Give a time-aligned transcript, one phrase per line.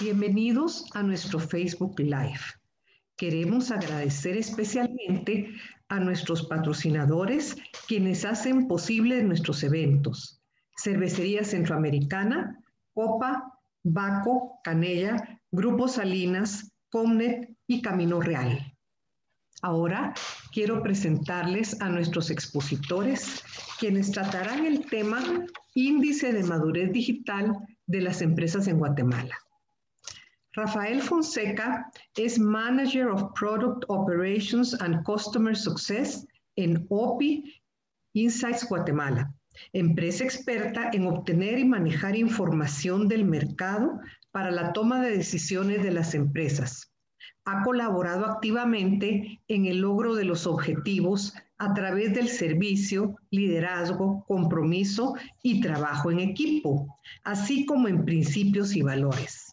[0.00, 2.40] Bienvenidos a nuestro Facebook Live.
[3.18, 5.50] Queremos agradecer especialmente
[5.90, 7.54] a nuestros patrocinadores
[7.86, 10.40] quienes hacen posible nuestros eventos.
[10.74, 12.58] Cervecería Centroamericana,
[12.94, 13.52] Copa,
[13.82, 18.74] Baco, Canella, Grupo Salinas, Comnet y Camino Real.
[19.60, 20.14] Ahora
[20.50, 23.44] quiero presentarles a nuestros expositores,
[23.78, 25.22] quienes tratarán el tema
[25.74, 27.52] Índice de Madurez Digital
[27.86, 29.36] de las Empresas en Guatemala.
[30.60, 37.62] Rafael Fonseca es Manager of Product Operations and Customer Success en OPI
[38.12, 39.32] Insights Guatemala,
[39.72, 44.00] empresa experta en obtener y manejar información del mercado
[44.32, 46.92] para la toma de decisiones de las empresas.
[47.46, 55.14] Ha colaborado activamente en el logro de los objetivos a través del servicio, liderazgo, compromiso
[55.42, 59.49] y trabajo en equipo, así como en principios y valores.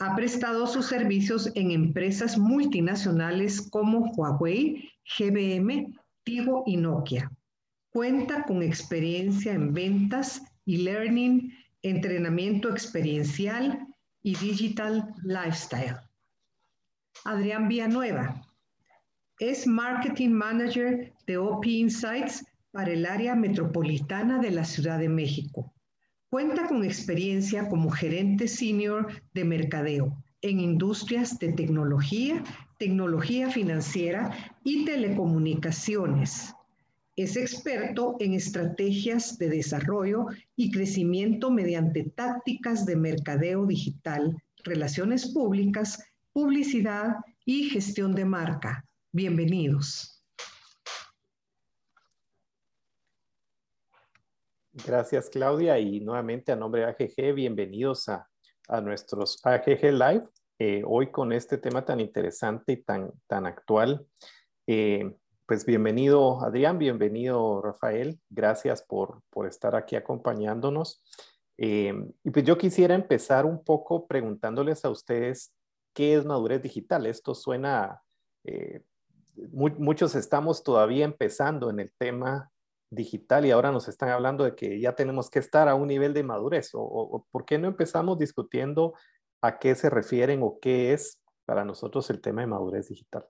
[0.00, 7.30] Ha prestado sus servicios en empresas multinacionales como Huawei, GBM, Tigo y Nokia.
[7.90, 11.52] Cuenta con experiencia en ventas y learning,
[11.82, 13.86] entrenamiento experiencial
[14.22, 15.98] y digital lifestyle.
[17.24, 18.42] Adrián Villanueva
[19.38, 25.73] es Marketing Manager de OP Insights para el área metropolitana de la Ciudad de México.
[26.34, 32.42] Cuenta con experiencia como gerente senior de mercadeo en industrias de tecnología,
[32.76, 36.52] tecnología financiera y telecomunicaciones.
[37.14, 46.02] Es experto en estrategias de desarrollo y crecimiento mediante tácticas de mercadeo digital, relaciones públicas,
[46.32, 48.84] publicidad y gestión de marca.
[49.12, 50.13] Bienvenidos.
[54.74, 55.78] Gracias, Claudia.
[55.78, 58.28] Y nuevamente a nombre de AGG, bienvenidos a,
[58.82, 60.24] nuestros AGG Live.
[60.58, 64.04] Eh, hoy con este tema tan interesante y tan, tan actual.
[64.66, 65.14] Eh,
[65.46, 68.18] pues bienvenido, Adrián, bienvenido, Rafael.
[68.28, 71.04] Gracias por, estar aquí acompañándonos.
[71.56, 75.54] Eh, y pues yo quisiera empezar un poco preguntándoles a ustedes
[75.92, 77.06] qué es madurez digital.
[77.06, 78.02] Esto suena,
[79.52, 82.50] muchos estamos todavía empezando en el tema
[82.94, 86.14] digital y ahora nos están hablando de que ya tenemos que estar a un nivel
[86.14, 86.70] de madurez.
[86.72, 88.94] O, por qué no empezamos discutiendo
[89.42, 93.26] a qué se refieren o qué es para nosotros el tema de madurez digital?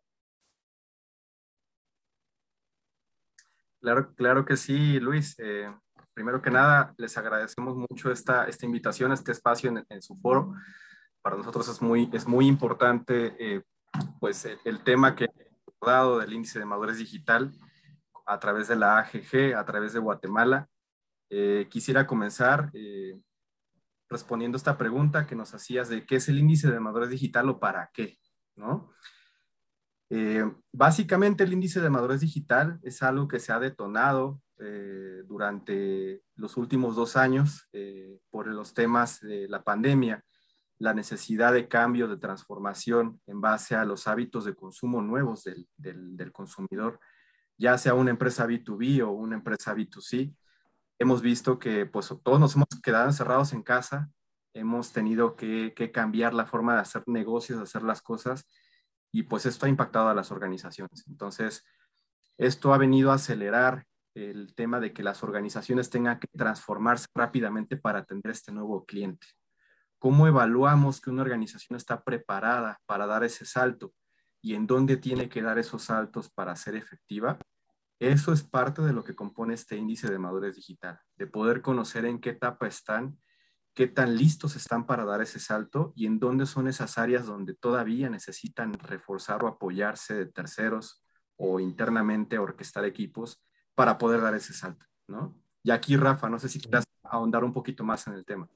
[3.80, 5.34] Claro, claro que sí, Luis.
[5.38, 5.70] Eh,
[6.14, 10.54] primero que nada, les agradecemos mucho esta, esta invitación, este espacio en, su foro.
[11.20, 13.62] Para nosotros es muy, es muy importante eh,
[14.20, 17.52] pues, el, tema que he dado del índice de madurez digital
[18.26, 20.68] a través de la AGG, a través de Guatemala.
[21.30, 23.18] Eh, quisiera comenzar eh,
[24.08, 27.58] respondiendo esta pregunta que nos hacías de qué es el índice de madurez digital o
[27.58, 28.18] para qué,
[28.56, 28.90] ¿no?
[30.10, 34.40] Eh, básicamente el índice de madurez digital es algo que se ha detonado
[35.26, 37.68] durante los últimos dos años
[38.30, 40.24] por los temas de la pandemia,
[40.78, 45.68] la necesidad de cambio, de transformación en base a los hábitos de consumo nuevos del,
[45.76, 47.00] del consumidor
[47.56, 50.34] ya sea una empresa B2B o una empresa B2C,
[50.98, 54.10] hemos visto que pues todos nos hemos quedado encerrados en casa,
[54.54, 58.46] hemos tenido que, cambiar la forma de hacer negocios, de hacer las cosas,
[59.12, 61.04] y pues esto ha impactado a las organizaciones.
[61.08, 61.64] Entonces,
[62.38, 67.76] esto ha venido a acelerar el tema de que las organizaciones tengan que transformarse rápidamente
[67.76, 69.26] para atender este nuevo cliente.
[69.98, 73.92] ¿Cómo evaluamos que una organización está preparada para dar ese salto?
[74.44, 77.38] Y en dónde tiene que dar esos saltos para ser efectiva,
[77.98, 82.04] eso es parte de lo que compone este índice de madurez digital, de poder conocer
[82.04, 83.18] en qué etapa están,
[83.72, 87.54] qué tan listos están para dar ese salto y en dónde son esas áreas donde
[87.54, 91.02] todavía necesitan reforzar o apoyarse de terceros
[91.36, 93.42] o internamente orquestar equipos
[93.74, 95.40] para poder dar ese salto, ¿no?
[95.62, 98.46] Y aquí, Rafa, no sé si quieras ahondar un poquito más en el tema.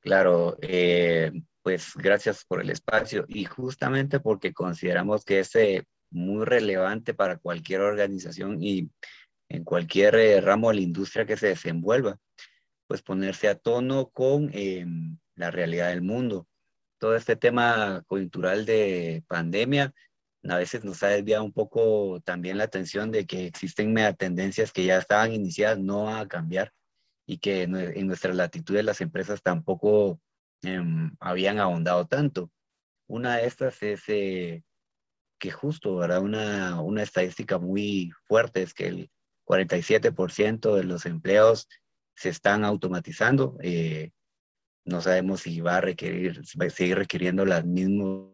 [0.00, 1.30] Claro, eh,
[1.68, 7.36] pues gracias por el espacio y justamente porque consideramos que es eh, muy relevante para
[7.36, 8.90] cualquier organización y
[9.50, 12.16] en cualquier eh, ramo de la industria que se desenvuelva,
[12.86, 16.48] pues ponerse a tono con em, la realidad del mundo.
[16.96, 19.92] Todo este tema coyuntural de pandemia
[20.48, 24.86] a veces nos ha desviado un poco también la atención de que existen tendencias que
[24.86, 26.72] ya estaban iniciadas, no van a cambiar
[27.26, 30.18] y que en nuestras latitudes las empresas tampoco
[30.62, 32.50] Em, habían ahondado tanto.
[33.06, 34.64] Una de estas es eh,
[35.38, 36.22] que justo, ¿verdad?
[36.22, 39.10] Una, una estadística muy fuerte es que el
[39.46, 41.68] 47% de los empleos
[42.14, 43.56] se están automatizando.
[43.62, 44.10] Eh,
[44.84, 48.30] no sabemos si va a requerir, va a seguir requiriendo las mismas.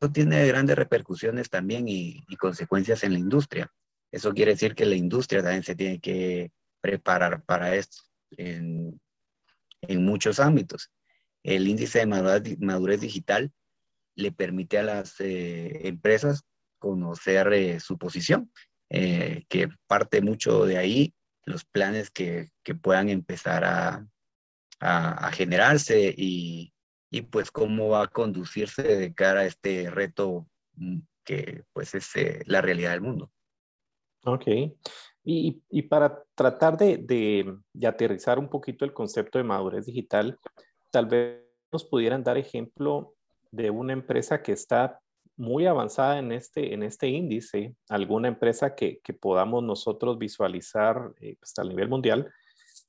[0.00, 3.72] Eso tiene grandes repercusiones también y, y consecuencias en la industria.
[4.12, 7.98] Eso quiere decir que la industria también se tiene que preparar para esto
[8.30, 9.00] en,
[9.82, 10.90] en muchos ámbitos.
[11.42, 13.52] El índice de madurez, digital
[14.14, 16.42] le permite a las eh, empresas
[16.78, 18.52] conocer eh, su posición,
[18.90, 21.14] eh, que parte mucho de ahí
[21.44, 24.06] los planes que, que puedan empezar a,
[24.80, 26.72] a, generarse y,
[27.10, 32.10] y, pues cómo va a conducirse de cara a este reto mm, que pues es
[32.46, 33.32] la realidad del mundo.
[34.24, 34.46] Ok.
[35.24, 37.54] Y, para tratar de,
[37.86, 40.38] aterrizar un poquito el concepto de madurez digital,
[40.90, 43.14] tal vez nos pudieran dar ejemplo
[43.50, 45.00] de una empresa que está
[45.36, 51.62] muy avanzada en este, en este índice, alguna empresa que, podamos nosotros visualizar eh, hasta
[51.62, 52.32] el nivel mundial,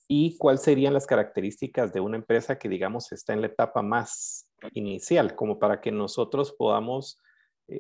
[0.08, 4.50] y cuáles serían las características de una empresa que, digamos, está en la etapa más
[4.74, 7.20] inicial, como para que nosotros podamos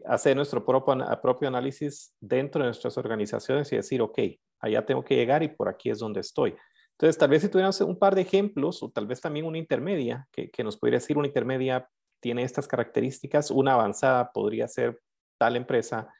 [0.05, 4.19] hacer nuestro propio, análisis dentro de nuestras organizaciones y decir, ok,
[4.59, 6.55] allá tengo que llegar y por aquí es donde estoy.
[6.91, 10.27] Entonces, tal vez si tuviéramos un par de ejemplos o tal vez también una intermedia,
[10.31, 11.89] que, que nos podría decir una intermedia
[12.19, 14.99] tiene estas características, una avanzada podría ser
[15.37, 16.13] tal empresa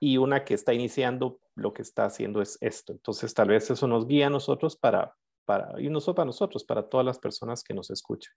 [0.00, 2.92] y una que está iniciando lo que está haciendo es esto.
[2.92, 6.64] Entonces, tal vez eso nos guía a nosotros para, para y no solo para nosotros,
[6.64, 8.34] para todas las personas que nos escuchan.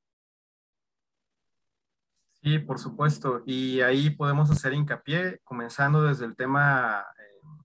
[2.41, 3.41] Sí, por supuesto.
[3.45, 7.63] Y ahí podemos hacer hincapié, comenzando desde el tema eh,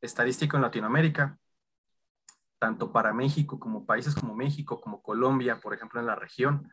[0.00, 1.38] estadístico en Latinoamérica,
[2.58, 6.70] tanto para México como países como México, como Colombia, por ejemplo, en la región,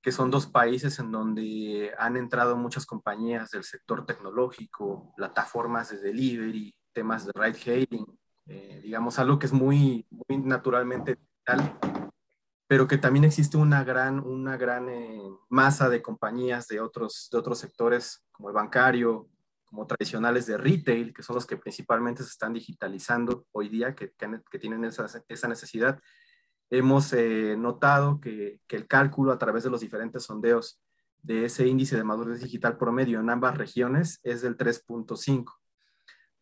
[0.00, 6.00] que son dos países en donde han entrado muchas compañías del sector tecnológico, plataformas de
[6.00, 8.06] delivery, temas de ride hailing,
[8.46, 11.95] eh, digamos, algo que es muy, muy naturalmente digital
[12.66, 17.38] pero que también existe una gran, una gran eh, masa de compañías de otros, de
[17.38, 19.28] otros sectores, como el bancario,
[19.64, 24.12] como tradicionales de retail, que son los que principalmente se están digitalizando hoy día, que,
[24.12, 26.00] que, tienen esa, esa, necesidad.
[26.70, 30.80] Hemos eh, notado que, que, el cálculo a través de los diferentes sondeos
[31.22, 35.52] de ese índice de madurez digital promedio en ambas regiones es del 3.5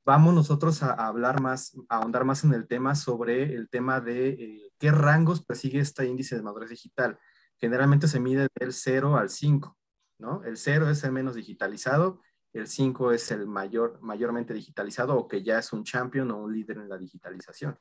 [0.05, 4.29] vamos nosotros a, hablar más, a ahondar más en el tema sobre el tema de
[4.29, 7.19] eh, qué rangos persigue este índice de madurez digital.
[7.59, 9.77] Generalmente se mide del 0 al 5,
[10.19, 10.43] ¿no?
[10.45, 12.21] El 0 es el menos digitalizado,
[12.53, 16.53] el 5 es el mayor, mayormente digitalizado o que ya es un champion o un
[16.53, 17.79] líder en la digitalización.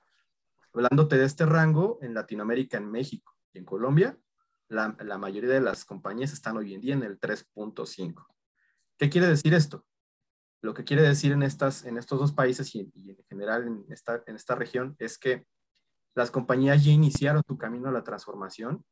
[0.73, 4.17] Hablándote de este rango, en Latinoamérica, en México y en Colombia,
[4.69, 8.25] la, la mayoría de las compañías están hoy en día en el 3.5.
[8.97, 9.85] ¿Qué quiere decir esto?
[10.63, 14.23] Lo que quiere decir en, estas, en estos dos países y, en general en esta,
[14.25, 15.45] en esta región es que
[16.15, 18.85] las compañías ya iniciaron su camino a la transformación.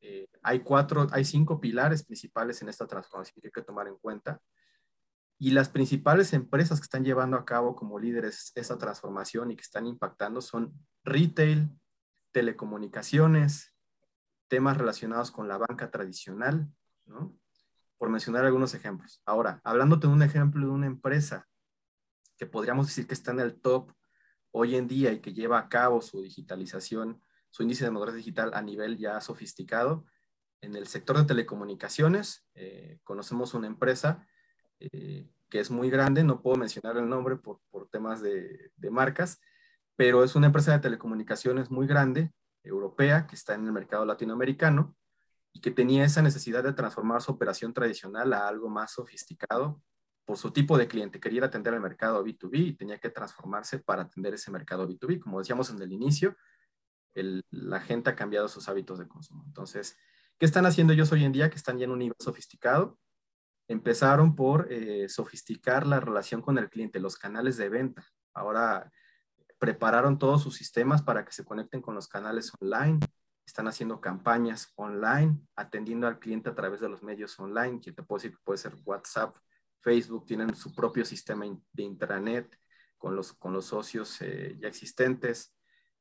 [0.00, 3.96] Eh, hay cuatro, hay cinco pilares principales en esta transformación que hay que tomar en
[3.96, 4.40] cuenta.
[5.40, 9.62] Y las principales empresas que están llevando a cabo como líderes esa transformación y que
[9.62, 10.72] están impactando son
[11.02, 11.68] retail,
[12.30, 13.74] telecomunicaciones,
[14.46, 16.72] temas relacionados con la banca tradicional,
[17.06, 17.36] ¿no?
[18.02, 19.22] Por mencionar algunos ejemplos.
[19.24, 21.48] Ahora, hablándote de un ejemplo de una empresa
[22.36, 23.92] que podríamos decir que está en el top
[24.50, 28.54] hoy en día y que lleva a cabo su digitalización, su índice de madurez digital
[28.54, 30.04] a nivel ya sofisticado,
[30.62, 34.26] en el sector de telecomunicaciones, eh, conocemos una empresa
[34.80, 38.90] eh, que es muy grande, no puedo mencionar el nombre por, por temas de, de,
[38.90, 39.40] marcas,
[39.94, 42.32] pero es una empresa de telecomunicaciones muy grande,
[42.64, 44.96] europea, que está en el mercado latinoamericano,
[45.52, 49.82] y que tenía esa necesidad de transformar su operación tradicional a algo más sofisticado
[50.24, 51.20] por su tipo de cliente.
[51.20, 55.20] Quería atender al mercado B2B y tenía que transformarse para atender ese mercado B2B.
[55.20, 56.36] Como decíamos en el inicio,
[57.14, 59.44] la gente ha cambiado sus hábitos de consumo.
[59.46, 59.96] Entonces,
[60.38, 62.98] ¿qué están haciendo ellos hoy en día que están ya en un nivel sofisticado?
[63.68, 68.06] Empezaron por eh, sofisticar la relación con el cliente, los canales de venta.
[68.34, 68.90] Ahora
[69.58, 72.98] prepararon todos sus sistemas para que se conecten con los canales online,
[73.44, 78.02] están haciendo campañas online, atendiendo al cliente a través de los medios online, que te
[78.02, 79.36] puedo decir que puede ser WhatsApp,
[79.80, 82.56] Facebook, tienen su propio sistema de intranet
[82.96, 85.54] con los, con los socios eh, ya existentes.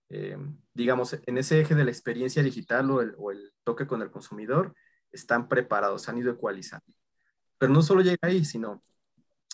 [0.10, 0.38] Eh,
[0.74, 4.12] digamos, en ese eje de la experiencia digital o el, o el, toque con el
[4.12, 4.76] consumidor,
[5.12, 6.86] están preparados, han ido ecualizando.
[7.58, 8.84] Pero no solo llega ahí, sino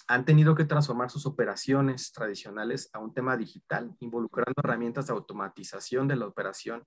[0.07, 6.07] han tenido que transformar sus operaciones tradicionales a un tema digital, involucrando herramientas de automatización
[6.07, 6.85] de la operación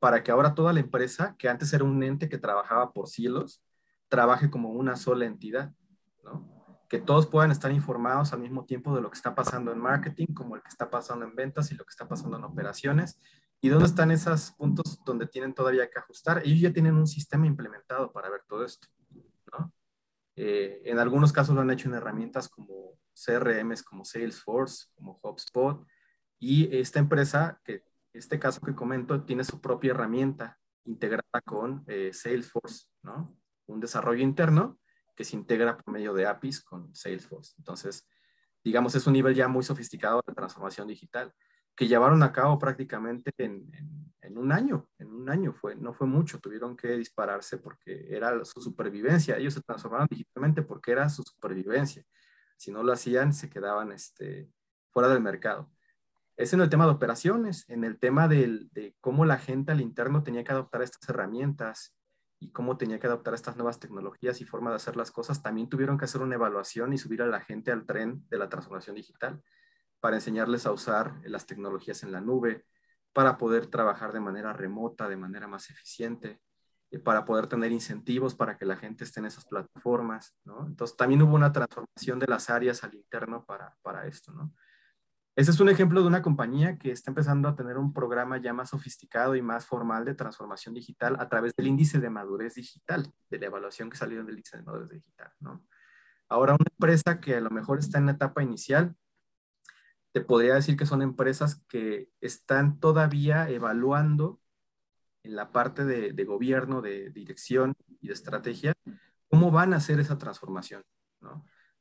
[0.00, 3.62] para que ahora toda la empresa, que antes era un ente que trabajaba por silos,
[4.08, 5.72] trabaje como una sola entidad,
[6.24, 6.48] ¿no?
[6.88, 10.34] Que todos puedan estar informados al mismo tiempo de lo que está pasando en marketing,
[10.34, 13.20] como el que está pasando en ventas y lo que está pasando en operaciones,
[13.62, 16.40] ¿Y dónde están esos puntos donde tienen todavía que ajustar?
[16.44, 18.88] Ellos ya tienen un sistema implementado para ver todo esto,
[19.52, 19.72] ¿no?
[20.36, 25.86] Eh, en algunos casos lo han hecho en herramientas como CRMs, como Salesforce, como HubSpot,
[26.38, 32.10] y esta empresa, que este caso que comento, tiene su propia herramienta integrada con eh,
[32.12, 33.36] Salesforce, ¿no?
[33.66, 34.78] Un desarrollo interno
[35.14, 37.54] que se integra por medio de APIs con Salesforce.
[37.58, 38.08] Entonces,
[38.64, 41.32] digamos, es un nivel ya muy sofisticado de transformación digital
[41.76, 43.70] que llevaron a cabo prácticamente en,
[44.36, 48.60] un año, en un año fue, no fue mucho, tuvieron que dispararse porque era su
[48.60, 52.04] supervivencia, ellos se transformaron digitalmente porque era su supervivencia,
[52.56, 54.50] si no lo hacían se quedaban este,
[54.90, 55.70] fuera del mercado.
[56.40, 60.22] Es en el tema de operaciones, en el tema de cómo la gente al interno
[60.22, 61.94] tenía que adoptar estas herramientas
[62.38, 65.68] y cómo tenía que adoptar estas nuevas tecnologías y forma de hacer las cosas, también
[65.68, 68.96] tuvieron que hacer una evaluación y subir a la gente al tren de la transformación
[68.96, 69.42] digital
[70.00, 72.64] para enseñarles a usar las tecnologías en la nube,
[73.12, 76.40] para poder trabajar de manera remota, de manera más eficiente,
[76.90, 80.34] y para poder tener incentivos para que la gente esté en esas plataformas.
[80.46, 84.54] Entonces, también hubo una transformación de las áreas al interno para, para esto, ¿no?
[85.40, 88.52] Ese es un ejemplo de una compañía que está empezando a tener un programa ya
[88.52, 93.10] más sofisticado y más formal de transformación digital a través del índice de madurez digital,
[93.30, 95.32] de la evaluación que salió del índice de madurez digital.
[96.28, 98.94] Ahora, una empresa que a lo mejor está en la etapa inicial,
[100.12, 104.42] te podría decir que son empresas que están todavía evaluando
[105.22, 108.74] en la parte de, gobierno, de dirección y de estrategia,
[109.30, 110.82] cómo van a hacer esa transformación.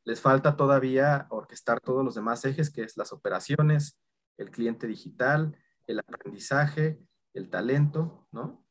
[0.10, 4.00] Les falta todavía orquestar todos los demás ejes, que es las operaciones,
[4.38, 7.00] el cliente digital, el aprendizaje,
[7.36, 8.66] el talento, ¿no?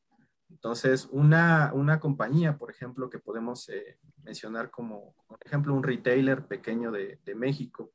[0.51, 6.45] Entonces, una, una compañía, por ejemplo, que podemos eh, mencionar como, por ejemplo, un retailer
[6.49, 7.93] pequeño de, de México,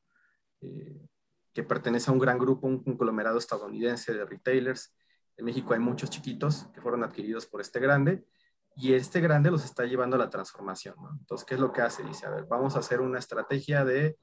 [0.61, 1.05] eh,
[1.51, 4.95] que pertenece a un gran grupo, un conglomerado estadounidense de retailers.
[5.35, 8.25] En México hay muchos chiquitos que fueron adquiridos por este grande
[8.75, 10.95] y este grande los está llevando a la transformación.
[11.19, 12.03] Entonces, ¿qué es lo que hace?
[12.03, 14.17] Dice, a ver, vamos a hacer una estrategia de,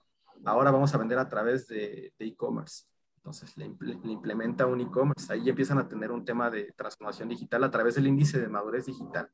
[0.45, 2.85] ahora vamos a vender a través de e-commerce.
[3.16, 5.33] Entonces, le, implementa un e-commerce.
[5.33, 8.87] Ahí empiezan a tener un tema de transformación digital a través del índice de madurez
[8.87, 9.30] digital.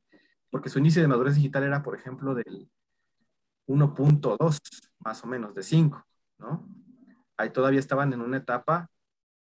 [0.50, 2.70] Porque su índice de madurez digital era, por ejemplo, del
[3.66, 4.61] 1.2,
[5.00, 6.04] más o menos, de 5,
[6.38, 6.68] ¿no?
[7.37, 8.90] ahí todavía estaban en una etapa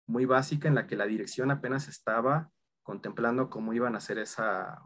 [0.05, 2.51] muy básica en la que la dirección apenas estaba
[2.83, 4.81] contemplando cómo iban a hacer esa,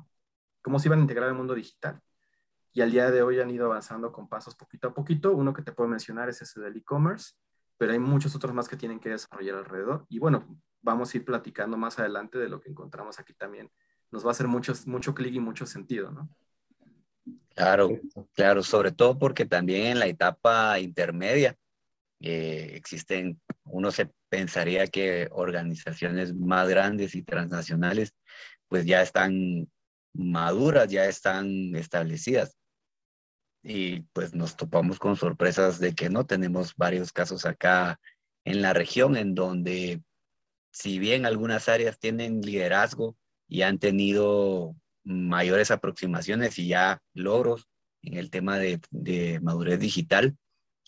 [0.62, 2.02] cómo se iban a integrar al mundo digital.
[2.74, 5.34] Y al día de hoy han ido avanzando con pasos poquito a poquito.
[5.34, 7.34] Uno que te puedo mencionar es ese del e-commerce,
[7.78, 10.06] pero hay muchos otros más que tienen que desarrollar alrededor.
[10.10, 10.48] Y bueno,
[10.82, 13.70] vamos a ir platicando más adelante de lo que encontramos aquí también.
[14.10, 16.30] Nos va a hacer mucho, mucho clic y mucho sentido, ¿no?
[17.54, 17.90] Claro,
[18.34, 21.58] claro, sobre todo porque también en la etapa intermedia
[22.22, 28.14] eh, existen, uno se pensaría que organizaciones más grandes y transnacionales
[28.68, 29.68] pues ya están
[30.14, 32.58] maduras, ya están establecidas.
[33.64, 38.00] Y pues nos topamos con sorpresas de que no tenemos varios casos acá
[38.44, 40.02] en la región en donde
[40.72, 43.16] si bien algunas áreas tienen liderazgo
[43.48, 47.68] y han tenido mayores aproximaciones y ya logros
[48.02, 50.38] en el tema de, de madurez digital,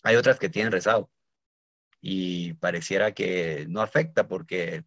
[0.01, 1.12] hay otras que tienen rezado
[2.01, 4.84] y pareciera que no afecta porque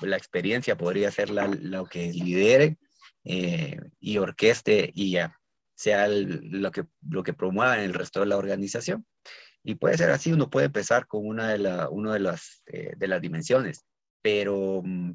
[0.00, 2.78] la experiencia podría ser la, lo que lidere
[3.30, 5.38] eh, y orqueste y ya
[5.74, 9.06] sea lo, que, lo que promueva en el resto de la organización.
[9.62, 12.94] Y puede ser así, uno puede empezar con una de, la, uno de, las, eh,
[12.96, 13.84] de las dimensiones,
[14.22, 15.10] pero mm,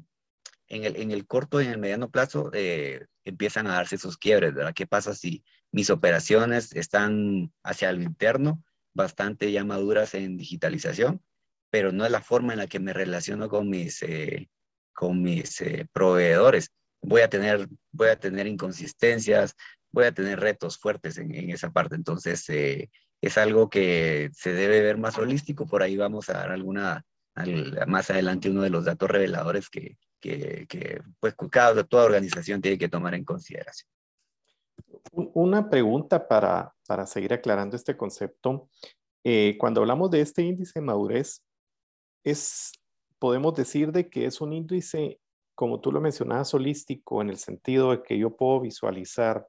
[0.68, 4.16] en el, en el corto y en el mediano plazo eh, empiezan a darse esos
[4.16, 4.74] quiebres, ¿verdad?
[4.74, 8.62] ¿Qué pasa si mis operaciones están hacia el interno,
[8.94, 11.20] bastante ya maduras en digitalización?
[11.70, 14.04] pero no es la forma en la que me relaciono con mis,
[14.92, 15.60] con mis
[15.92, 16.70] proveedores.
[17.06, 19.54] Voy a, tener, voy a tener inconsistencias,
[19.92, 21.94] voy a tener retos fuertes en, esa parte.
[21.94, 25.66] Entonces, eh, es algo que se debe ver más holístico.
[25.66, 27.04] Por ahí vamos a dar alguna,
[27.86, 32.78] más adelante uno de los datos reveladores que, que, que pues, cada, toda organización tiene
[32.78, 33.88] que tomar en consideración.
[35.12, 38.68] Una pregunta para, para seguir aclarando este concepto.
[39.58, 41.42] cuando hablamos de este índice de madurez,
[42.24, 42.72] es,
[43.18, 45.20] podemos decir de que es un índice,
[45.54, 49.46] como tú lo mencionabas, holístico, en el sentido de que yo puedo visualizar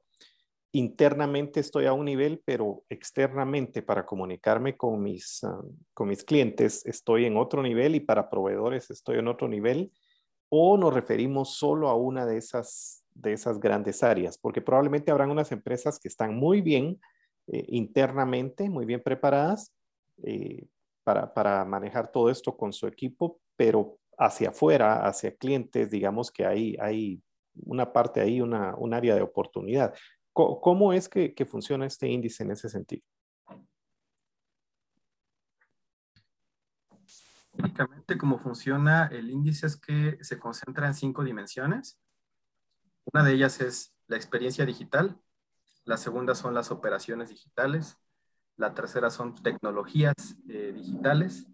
[0.72, 5.62] internamente estoy a un nivel, pero externamente para comunicarme con mis, ah,
[5.94, 9.90] con mis clientes estoy en otro nivel y para proveedores estoy en otro nivel,
[10.48, 15.30] o nos referimos solo a una de esas, de esas grandes áreas, porque probablemente habrán
[15.30, 17.00] unas empresas que están muy bien
[17.48, 19.72] eh, internamente, muy bien preparadas,
[20.22, 20.66] eh,
[21.04, 26.76] para, manejar todo esto con su equipo, pero hacia afuera, hacia clientes, digamos que hay,
[26.80, 27.22] hay
[27.54, 29.94] una parte ahí, una, un área de oportunidad.
[30.32, 33.02] ¿Cómo, es que, funciona este índice en ese sentido?
[37.54, 41.98] Básicamente, cómo funciona el índice es que se concentra en cinco dimensiones.
[43.10, 45.18] Una de ellas es la experiencia digital,
[45.86, 47.96] la segunda son las operaciones digitales,
[48.56, 51.48] la tercera son tecnologías eh, digitales,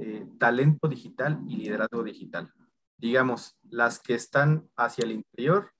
[0.00, 2.52] eh, talento digital y liderazgo digital.
[2.96, 5.70] Digamos, las que están hacia el interior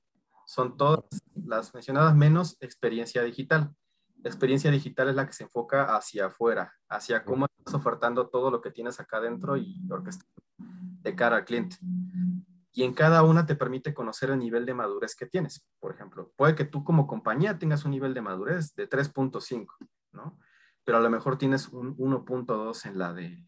[0.47, 3.75] son todas las mencionadas menos experiencia digital.
[4.23, 8.51] La experiencia digital es la que se enfoca hacia afuera, hacia cómo estás ofertando todo
[8.51, 9.81] lo que tienes acá adentro y
[11.03, 11.77] de cara al cliente.
[12.73, 15.67] Y en cada una te permite conocer el nivel de madurez que tienes.
[15.81, 19.67] Por ejemplo, puede que tú como compañía tengas un nivel de madurez de 3.5,
[20.13, 20.39] ¿no?
[20.85, 23.45] Pero a lo mejor tienes un 1.2 en la de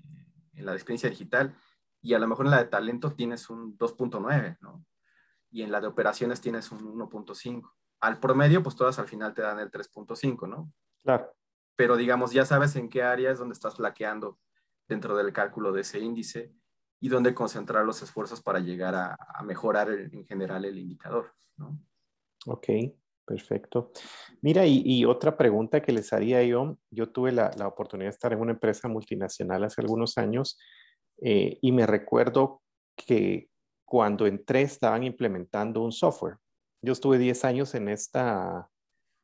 [0.61, 1.55] en la experiencia digital
[2.01, 4.85] y a lo mejor en la de talento tienes un 2.9, ¿no?
[5.51, 9.43] Y en la de operaciones tienes un 1.5 al promedio, pues todas al final te
[9.43, 10.73] dan el 3.5, ¿no?
[11.03, 11.35] Claro.
[11.77, 14.39] Pero digamos, ya sabes en qué área es donde estás flaqueando
[14.89, 16.53] dentro del cálculo de ese índice
[16.99, 21.79] y dónde concentrar los esfuerzos para llegar a, mejorar en general el indicador, ¿no?
[22.47, 22.69] Ok,
[23.31, 23.93] perfecto.
[24.43, 28.41] Mira, y, otra pregunta que les haría yo, yo tuve la, oportunidad de estar en
[28.41, 30.59] una empresa multinacional hace algunos años
[31.23, 32.63] eh, y me recuerdo
[32.97, 33.49] que
[33.85, 36.39] cuando entré estaban implementando un software
[36.83, 38.69] yo estuve 10 años en esta,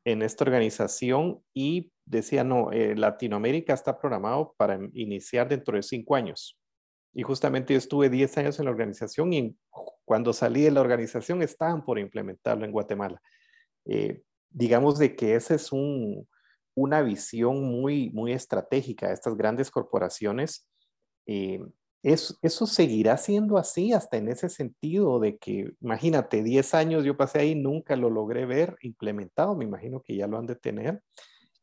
[0.05, 6.15] en esta organización y decía, no, eh, Latinoamérica está programado para iniciar dentro de 5
[6.15, 6.59] años.
[7.15, 9.57] Y justamente yo estuve 10 años en la organización y
[10.05, 13.21] cuando salí de la organización estaban por implementarlo en Guatemala.
[13.87, 16.27] Eh, digamos de que esa es un,
[16.75, 20.69] una visión muy, muy estratégica de estas grandes corporaciones.
[21.27, 21.61] Eh,
[22.03, 27.41] eso, seguirá siendo así hasta en ese sentido de que, imagínate, 10 años yo pasé
[27.41, 31.03] ahí, nunca lo logré ver implementado, me imagino que ya lo han de tener.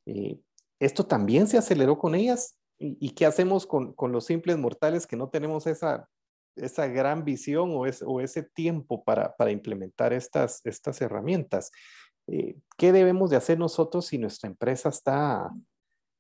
[0.06, 0.38] Eh,
[0.80, 2.58] esto también se aceleró con ellas.
[2.78, 6.10] ¿Y, qué hacemos con, los simples mortales que no tenemos esa,
[6.58, 11.72] esa gran visión o, o ese tiempo para, implementar estas, estas herramientas?
[12.28, 15.52] Eh, ¿Qué debemos de hacer nosotros si nuestra empresa está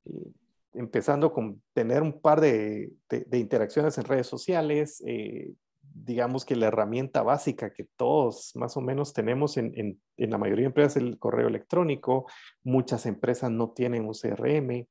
[0.05, 0.31] eh,
[0.73, 2.91] empezando con tener un par de,
[3.31, 9.13] interacciones en redes sociales, eh, digamos que la herramienta básica que todos más o menos
[9.13, 12.25] tenemos en, la mayoría de empresas es el correo electrónico,
[12.63, 14.87] muchas empresas no tienen un CRM.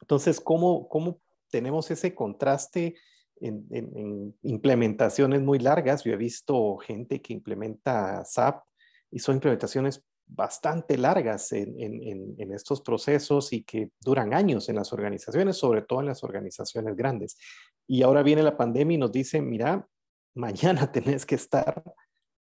[0.00, 2.96] Entonces, ¿cómo, cómo tenemos ese contraste
[3.40, 6.04] en, en, implementaciones muy largas?
[6.04, 8.64] Yo he visto gente que implementa SAP
[9.10, 15.56] y son implementaciones bastante largas en, estos procesos y que duran años en las organizaciones,
[15.56, 17.38] sobre todo en las organizaciones grandes.
[17.86, 19.86] Y ahora viene la pandemia y nos dice, mira,
[20.34, 21.82] mañana tenés que estar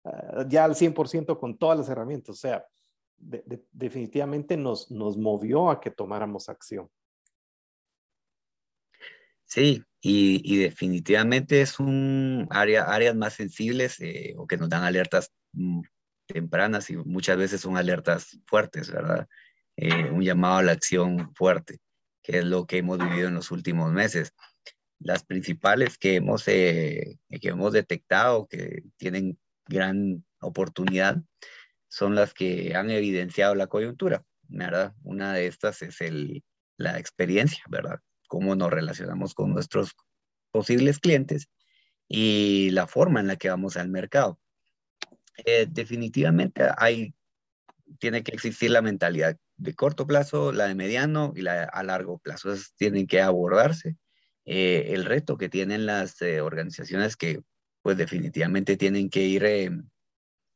[0.04, 2.30] ah, ya al 100% con todas las herramientas.
[2.30, 2.64] O sea,
[3.16, 6.88] definitivamente nos, nos movió a que tomáramos acción.
[9.46, 15.32] Sí, y, definitivamente es un área, áreas más sensibles eh, o que nos dan alertas
[15.52, 15.80] mm,
[16.26, 19.28] tempranas y muchas veces son alertas fuertes, ¿verdad?
[19.76, 21.78] Eh, un llamado a la acción fuerte,
[22.22, 24.32] que es lo que hemos vivido en los últimos meses.
[24.98, 31.22] Las principales que hemos, eh, que hemos detectado que tienen gran oportunidad
[31.88, 34.94] son las que han evidenciado la coyuntura, ¿verdad?
[35.02, 36.44] Una de estas es el,
[36.76, 38.00] la experiencia, ¿verdad?
[38.28, 39.94] Cómo nos relacionamos con nuestros
[40.50, 41.48] posibles clientes
[42.08, 44.38] y la forma en la que vamos al mercado.
[45.38, 47.14] Eh, definitivamente hay,
[47.98, 52.18] tiene que existir la mentalidad de corto plazo, la de mediano y la a largo
[52.18, 52.52] plazo.
[52.52, 53.96] Esas tienen que abordarse.
[54.44, 57.42] Eh, el reto que tienen las eh, organizaciones que
[57.82, 59.44] pues definitivamente tienen que ir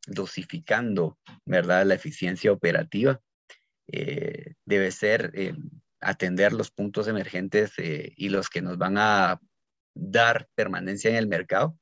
[0.07, 1.85] dosificando, ¿verdad?
[1.85, 3.21] La eficiencia operativa
[4.65, 5.33] debe ser
[6.01, 9.41] atender los puntos emergentes y los que nos van a
[9.95, 11.79] dar permanencia en el mercado,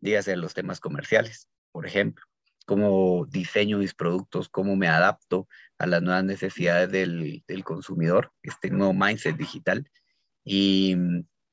[0.00, 2.29] dígase los temas comerciales, por ejemplo
[2.70, 8.70] cómo diseño mis productos, cómo me adapto a las nuevas necesidades del, del consumidor, este
[8.70, 9.90] nuevo mindset digital,
[10.44, 10.94] y,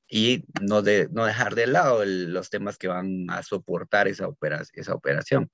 [0.07, 4.29] y no, de, no dejar de lado los temas que van a soportar esa,
[4.73, 5.49] esa operación.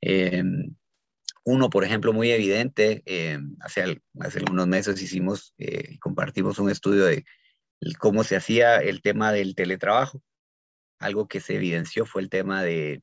[0.00, 0.42] Eh,
[1.44, 7.04] uno, por ejemplo, muy evidente, eh, hace, hace algunos meses hicimos, eh, compartimos un estudio
[7.04, 7.24] de
[8.00, 10.24] cómo se hacía el tema del teletrabajo.
[10.98, 13.00] Algo que se evidenció fue el tema de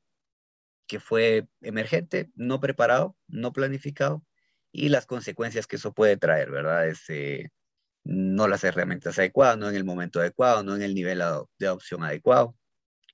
[0.87, 4.23] que fue emergente, no preparado, no planificado
[4.71, 6.87] y las consecuencias que eso puede traer, ¿verdad?
[6.87, 7.49] Es, eh,
[8.03, 11.19] no las herramientas adecuadas, no en el momento adecuado, no en el nivel
[11.59, 12.55] de adopción adecuado.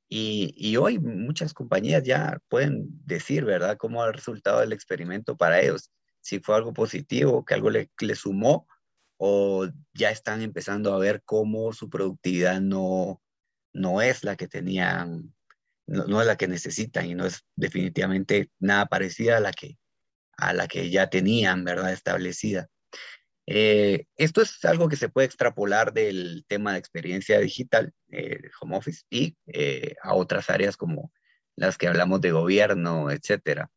[0.10, 5.90] Y, hoy muchas compañías ya pueden decir, ¿verdad?, cómo el resultado del experimento para ellos.
[6.20, 8.68] Si fue algo positivo, que algo le, le sumó,
[9.18, 13.22] o ya están empezando a ver cómo su productividad no,
[13.72, 15.34] no es la que tenían,
[15.88, 19.78] no, es la que necesitan y no es definitivamente nada parecida a la que,
[20.38, 22.70] a la que ya tenían, ¿verdad?, establecida.
[23.48, 28.78] Eh, esto es algo que se puede extrapolar del tema de experiencia digital, eh, home
[28.78, 31.12] office, y eh, a otras áreas como
[31.56, 33.70] las que hablamos de gobierno, etcétera.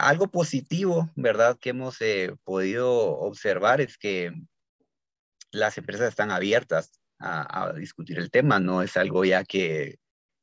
[0.00, 1.98] Algo positivo, ¿verdad?, que hemos
[2.44, 4.32] podido observar es que
[5.52, 9.98] las empresas están abiertas a, discutir el tema, no es algo ya que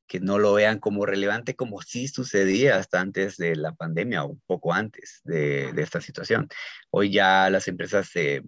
[0.08, 4.30] que no lo vean como relevante como sí sucedía hasta antes de la pandemia o
[4.30, 6.48] un poco antes de, esta situación.
[6.90, 8.44] Hoy ya las empresas eh,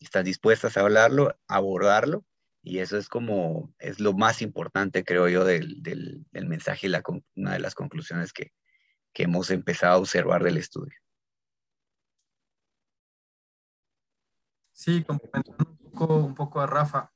[0.00, 2.24] están dispuestas a hablarlo, abordarlo
[2.62, 7.02] y eso es como, es lo más importante, creo yo, del, del, mensaje y la,
[7.34, 8.52] una de las conclusiones que,
[9.12, 10.96] que hemos empezado a observar del estudio.
[14.72, 15.66] Sí, complementando
[15.98, 17.12] un poco a Rafa,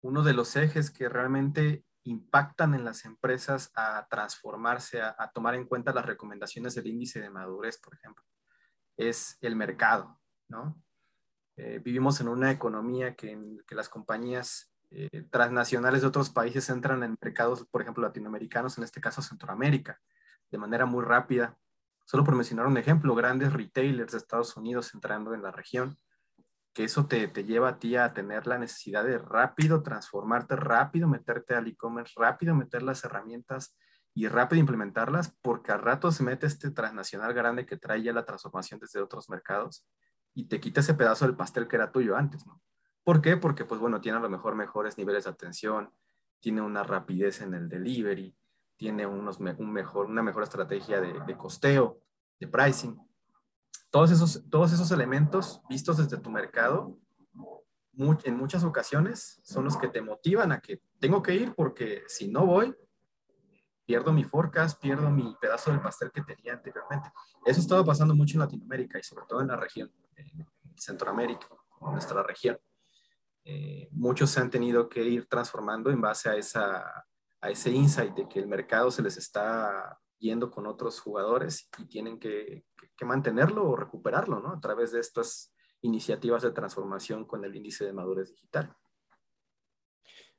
[0.00, 5.66] uno de los ejes que realmente impactan en las empresas a transformarse, a, tomar en
[5.66, 8.24] cuenta las recomendaciones del índice de madurez, por ejemplo,
[8.96, 10.80] es el mercado, ¿no?
[11.56, 13.36] Eh, vivimos en una economía que
[13.70, 19.00] las compañías eh, transnacionales de otros países entran en mercados, por ejemplo, latinoamericanos, en este
[19.00, 20.00] caso Centroamérica,
[20.52, 21.58] de manera muy rápida.
[22.04, 25.98] Solo por mencionar un ejemplo, grandes retailers de Estados Unidos entrando en la región
[26.74, 31.08] que eso te, te, lleva a ti a tener la necesidad de rápido transformarte, rápido
[31.08, 33.76] meterte al e-commerce, rápido meter las herramientas
[34.12, 38.24] y rápido implementarlas, porque al rato se mete este transnacional grande que trae ya la
[38.24, 39.86] transformación desde otros mercados
[40.34, 42.60] y te quita ese pedazo del pastel que era tuyo antes, ¿no?
[43.04, 43.36] ¿Por qué?
[43.36, 45.92] Porque, pues bueno, tiene a lo mejor mejores niveles de atención,
[46.40, 48.34] tiene una rapidez en el delivery,
[48.76, 52.00] tiene unos, un mejor, una mejor estrategia de, de costeo,
[52.40, 52.98] de pricing
[53.94, 56.98] todos esos, todos esos elementos vistos desde tu mercado,
[58.24, 62.26] en muchas ocasiones son los que te motivan a que tengo que ir porque si
[62.26, 62.74] no voy,
[63.86, 67.08] pierdo mi forecast, pierdo mi pedazo del pastel que tenía anteriormente.
[67.46, 70.44] Eso estaba pasando mucho en Latinoamérica y sobre todo en la región, en
[70.76, 71.46] Centroamérica,
[71.80, 72.58] en nuestra región.
[73.44, 77.06] Eh, muchos se han tenido que ir transformando en base a, esa,
[77.40, 81.86] a ese insight de que el mercado se les está yendo con otros jugadores y
[81.86, 82.64] tienen que,
[83.02, 84.52] mantenerlo o recuperarlo, ¿no?
[84.52, 88.74] A través de estas iniciativas de transformación con el índice de madurez digital.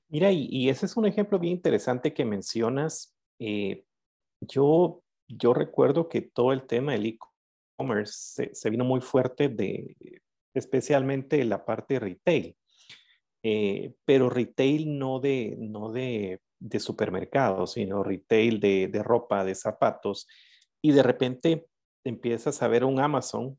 [0.08, 3.16] Mira, y, y ese es un ejemplo bien interesante que mencionas.
[3.38, 3.86] Eh,
[4.42, 9.96] yo, yo recuerdo que todo el tema del e-commerce se, se, vino muy fuerte de
[10.56, 12.56] especialmente la parte retail,
[13.44, 19.54] eh, pero retail no de, no de, de supermercados, sino retail de, de ropa, de
[19.54, 20.28] zapatos,
[20.82, 21.68] y de repente
[22.04, 23.58] empiezas a ver un Amazon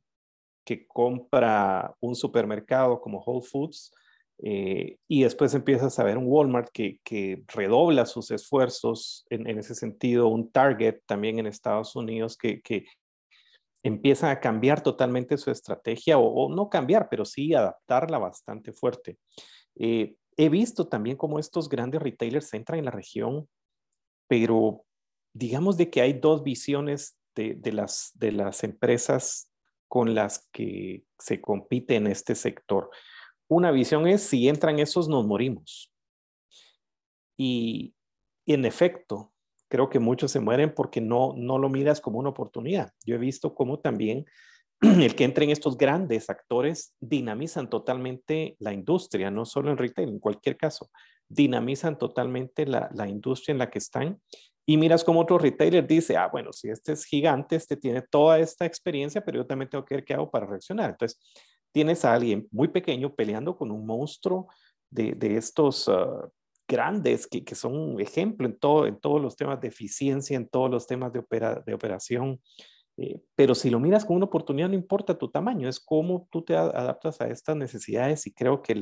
[0.65, 3.93] que compra un supermercado como Whole Foods
[4.43, 9.59] eh, y después empiezas a ver un Walmart que, que redobla sus esfuerzos en, en,
[9.59, 12.87] ese sentido, un Target también en Estados Unidos que, que
[13.85, 19.17] empiezan a cambiar totalmente su estrategia o, o, no cambiar, pero sí adaptarla bastante fuerte.
[19.77, 23.49] Eh, he visto también cómo estos grandes retailers entran en la región,
[24.29, 24.85] pero
[25.33, 29.51] digamos de que hay dos visiones de, las, de las empresas
[29.89, 32.91] con las que se compite en este sector.
[33.49, 35.93] Una visión es, si entran esos, nos morimos.
[37.37, 37.95] Y,
[38.47, 39.33] y en efecto,
[39.69, 42.93] creo que muchos se mueren porque no, no lo miras como una oportunidad.
[43.05, 44.25] Yo he visto cómo también
[44.81, 50.19] el que entren estos grandes actores dinamizan totalmente la industria, no solo en retail, en
[50.19, 50.91] cualquier caso,
[51.29, 54.21] dinamizan totalmente la, la industria en la que están
[54.69, 58.41] y miras como otro retailer dice, ah, bueno, si este es gigante, este tiene toda
[58.41, 60.91] esta experiencia, pero yo también tengo que ver qué hago para reaccionar.
[60.91, 61.21] Entonces,
[61.73, 64.49] tienes a alguien muy pequeño peleando con un monstruo
[64.91, 66.29] de, de estos uh,
[66.67, 70.49] grandes que, que, son un ejemplo en, todo, en todos los temas de eficiencia, en
[70.49, 72.41] todos los temas de, opera, de operación.
[72.97, 76.43] Eh, pero si lo miras como una oportunidad, no importa tu tamaño, es cómo tú
[76.43, 78.73] te adaptas a estas necesidades y creo que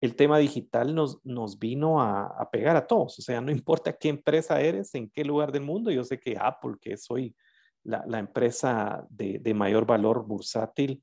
[0.00, 3.18] el, tema digital nos, vino a, pegar a todos.
[3.18, 5.90] O sea, no importa qué empresa eres, en qué lugar del mundo.
[5.90, 7.36] Yo sé que Apple, que soy
[7.84, 11.02] la, la empresa de, de, mayor valor bursátil,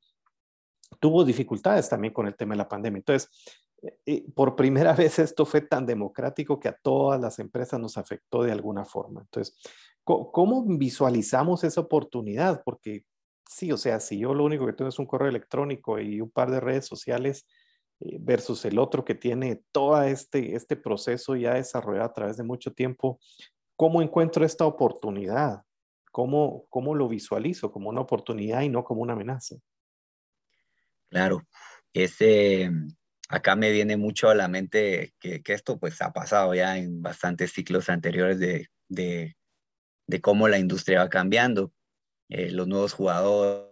[1.00, 2.98] tuvo dificultades también con el tema de la pandemia.
[2.98, 3.30] Entonces,
[3.82, 7.98] eh, eh, por primera vez esto fue tan democrático que a todas las empresas nos
[7.98, 9.22] afectó de alguna forma.
[9.22, 9.56] Entonces,
[10.04, 12.64] ¿cómo visualizamos esa oportunidad?
[12.64, 13.04] Porque
[13.48, 16.30] sí, o sea, si yo lo único que tengo es un correo electrónico y un
[16.30, 17.46] par de redes sociales,
[18.02, 22.44] eh, versus el otro que tiene todo este, este proceso ya desarrollado a través de
[22.44, 23.20] mucho tiempo,
[23.76, 25.64] ¿cómo encuentro esta oportunidad?
[26.12, 29.58] ¿Cómo, cómo lo visualizo como una oportunidad y no como una amenaza?
[31.10, 31.44] Claro,
[31.94, 32.72] ese,
[33.28, 37.52] acá me viene mucho a la mente que, esto pues ha pasado ya en bastantes
[37.52, 39.36] ciclos anteriores de, de,
[40.22, 41.72] cómo la industria va cambiando,
[42.30, 43.70] eh, los nuevos jugadores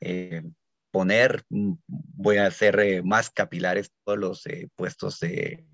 [0.00, 0.42] Eh,
[0.90, 4.44] poner, voy a hacer eh, más capilares todos los
[4.76, 5.64] puestos de,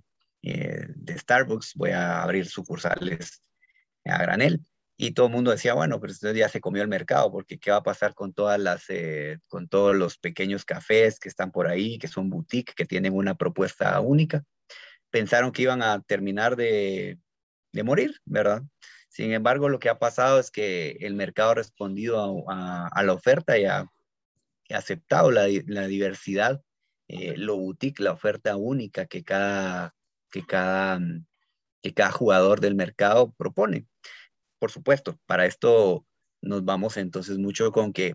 [0.42, 3.42] de, Starbucks, voy a abrir sucursales
[4.04, 4.60] a granel.
[5.00, 7.70] Y todo el mundo decía, bueno, pero entonces ya se comió el mercado, porque ¿qué
[7.70, 8.87] va a pasar con todas las,
[9.46, 13.37] con todos los pequeños cafés que están por ahí, que son boutique, que tienen una
[13.37, 14.44] propuesta única?
[15.11, 17.18] Pensaron que iban a terminar de,
[17.72, 18.62] de morir, ¿verdad?
[19.08, 23.12] Sin embargo, lo que ha pasado es que el mercado ha respondido a, a la
[23.12, 23.88] oferta y ha
[24.70, 26.62] aceptado la, diversidad,
[27.08, 29.94] eh, lo boutique, la oferta única que cada,
[30.30, 31.26] que, cada, mm,
[31.82, 33.87] que cada jugador del mercado propone.
[34.58, 36.04] Por supuesto, para esto
[36.40, 38.14] nos vamos entonces mucho con que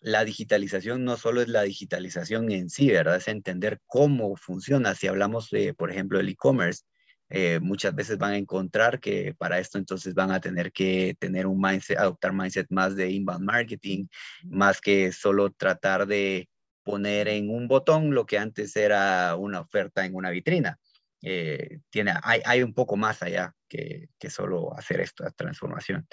[0.00, 3.16] la digitalización no solo es la digitalización en sí, ¿verdad?
[3.16, 4.94] Es entender cómo funciona.
[4.94, 6.84] Si hablamos, de, por ejemplo, del e-commerce,
[7.30, 11.46] eh, muchas veces van a encontrar que para esto entonces van a tener que tener
[11.46, 14.06] un mindset, adoptar mindset más de inbound marketing,
[14.44, 16.48] más que solo tratar de
[16.84, 20.78] poner en un botón lo que antes era una oferta en una vitrina.
[21.22, 26.06] Eh, tiene, hay, hay, un poco más allá que, que solo hacer esta transformación.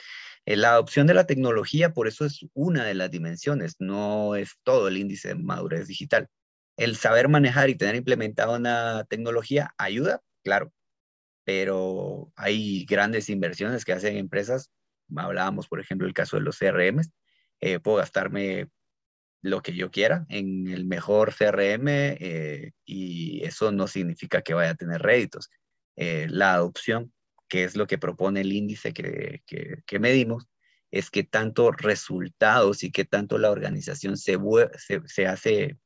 [0.46, 4.58] Eh, la adopción de la tecnología, por eso es una de las dimensiones, no es
[4.63, 6.28] todo el índice de madurez digital.
[6.78, 10.74] El saber manejar y tener implementada una tecnología ayuda, claro,
[11.46, 14.72] pero hay grandes inversiones que hacen empresas.
[15.15, 17.02] Hablábamos, por ejemplo, el caso de los CRM.
[17.62, 18.70] Eh, puedo gastarme
[19.45, 24.71] lo que yo quiera en el mejor CRM eh, y eso no significa que vaya
[24.71, 25.51] a tener réditos.
[25.95, 27.13] Eh, la adopción,
[27.47, 30.47] que es lo que propone el índice que, que, medimos,
[30.89, 34.39] es que tanto resultados y que tanto la organización se,
[35.05, 35.77] se, hace,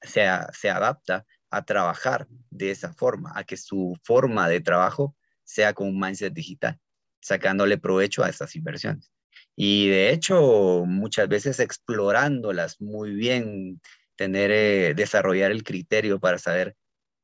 [0.00, 5.74] se, se adapta a trabajar de esa forma, a que su forma de trabajo sea
[5.74, 6.80] con un mindset digital,
[7.20, 9.12] sacándole provecho a estas inversiones.
[9.56, 13.80] Y de hecho, muchas veces explorándolas muy bien,
[14.16, 16.76] tener, eh, desarrollar el criterio para saber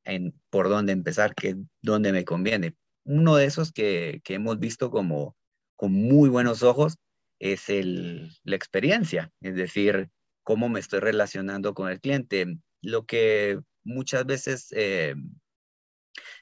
[0.05, 2.75] en, por dónde empezar, que, dónde me conviene.
[3.05, 5.37] Uno de esos que, que hemos visto como
[5.77, 6.97] con muy buenos ojos
[7.41, 10.11] es el, la experiencia, es decir,
[10.45, 12.59] cómo me estoy relacionando con el cliente.
[12.83, 15.15] Lo que muchas veces eh,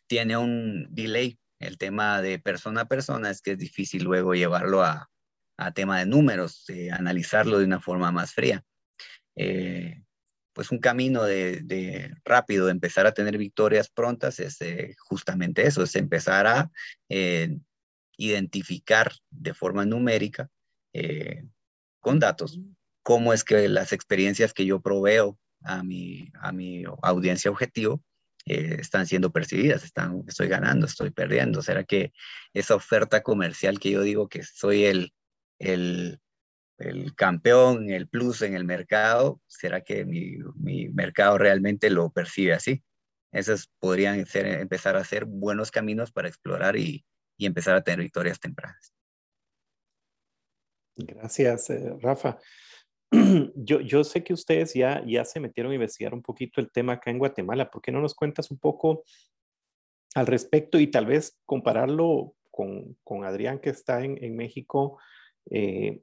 [0.07, 1.39] tiene un delay.
[1.59, 5.11] El tema de persona a persona es que es difícil luego llevarlo a,
[5.75, 8.65] tema de números, analizarlo de una forma más fría.
[9.37, 10.03] Eh,
[10.53, 15.83] pues un camino de, rápido de empezar a tener victorias prontas es eh, justamente eso,
[15.83, 16.71] es empezar a
[18.17, 20.51] identificar de forma numérica
[22.01, 22.59] con datos
[23.03, 28.03] cómo es que las experiencias que yo proveo a mi, a mi audiencia objetivo
[28.47, 31.63] eh, están siendo percibidas, están, estoy ganando, estoy perdiendo.
[31.63, 32.13] ¿Será que
[32.53, 35.13] esa oferta comercial que yo digo que soy el,
[35.61, 36.19] el,
[36.79, 42.55] el campeón, el plus en el mercado, será que mi, mi mercado realmente lo percibe
[42.55, 42.83] así?
[43.33, 47.05] Esos podrían ser, empezar a ser buenos caminos para explorar y,
[47.37, 48.93] y empezar a tener victorias tempranas.
[50.97, 52.39] Gracias, eh, Rafa.
[53.55, 56.95] yo, yo sé que ustedes ya, ya se metieron a investigar un poquito el tema
[56.95, 57.71] acá en Guatemala.
[57.71, 59.05] ¿Por qué no nos cuentas un poco
[60.15, 64.99] al respecto y tal vez compararlo con, con Adrián que está en, en México?
[65.51, 66.03] Eh,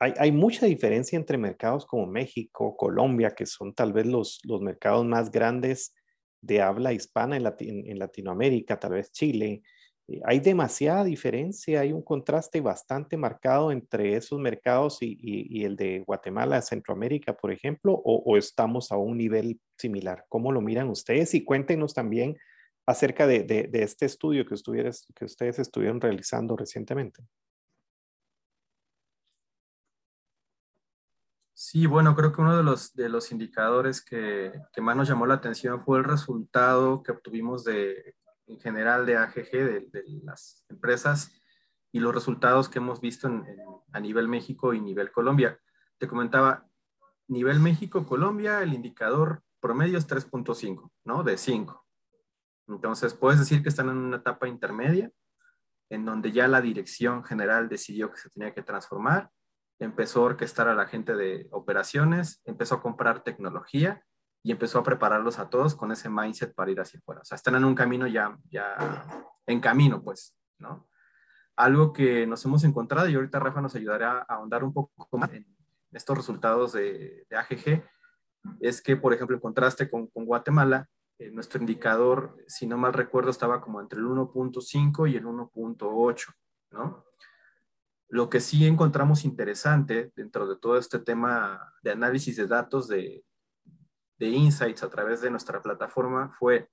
[0.00, 5.32] hay, mucha diferencia entre mercados como México, Colombia, que son tal vez los, mercados más
[5.32, 5.92] grandes
[6.40, 9.62] de habla hispana en, en Latinoamérica, tal vez Chile,
[10.08, 16.00] eh, hay demasiada diferencia, hay un contraste bastante marcado entre esos mercados y, el de
[16.00, 20.24] Guatemala, Centroamérica, por ejemplo, o, estamos a un nivel similar.
[20.28, 21.34] ¿Cómo lo miran ustedes?
[21.34, 22.36] Y cuéntenos también
[22.86, 24.54] acerca de, este estudio que,
[25.14, 27.22] que ustedes estuvieron realizando recientemente.
[31.60, 35.26] Sí, bueno, creo que uno de los, de los indicadores que, que más nos llamó
[35.26, 38.14] la atención fue el resultado que obtuvimos de
[38.46, 41.32] en general de AGG, de, las empresas,
[41.90, 43.28] y los resultados que hemos visto
[43.92, 45.58] a nivel México y nivel Colombia.
[45.98, 46.64] Te comentaba,
[47.26, 51.24] nivel México-Colombia, el indicador promedio es 3.5, ¿no?
[51.24, 51.84] De 5.
[52.68, 55.10] Entonces, puedes decir que están en una etapa intermedia,
[55.90, 59.32] en donde ya la dirección general decidió que se tenía que transformar,
[59.78, 64.04] empezó a orquestar a la gente de operaciones, empezó a comprar tecnología
[64.42, 67.20] y empezó a prepararlos a todos con ese mindset para ir hacia afuera.
[67.22, 69.04] O sea, están en un camino ya, ya
[69.46, 70.88] en camino, pues, ¿no?
[71.56, 75.32] Algo que nos hemos encontrado y ahorita Rafa nos ayudará a ahondar un poco más
[75.32, 75.44] en
[75.92, 77.82] estos resultados de, AGG,
[78.60, 80.88] es que, por ejemplo, en contraste con, Guatemala,
[81.18, 86.34] eh, nuestro indicador, si no mal recuerdo, estaba como entre el 1.5 y el 1.8,
[86.70, 87.04] ¿no?
[88.08, 93.24] Lo que sí encontramos interesante dentro de todo este tema de análisis de datos de,
[94.18, 96.70] insights a través de nuestra plataforma fue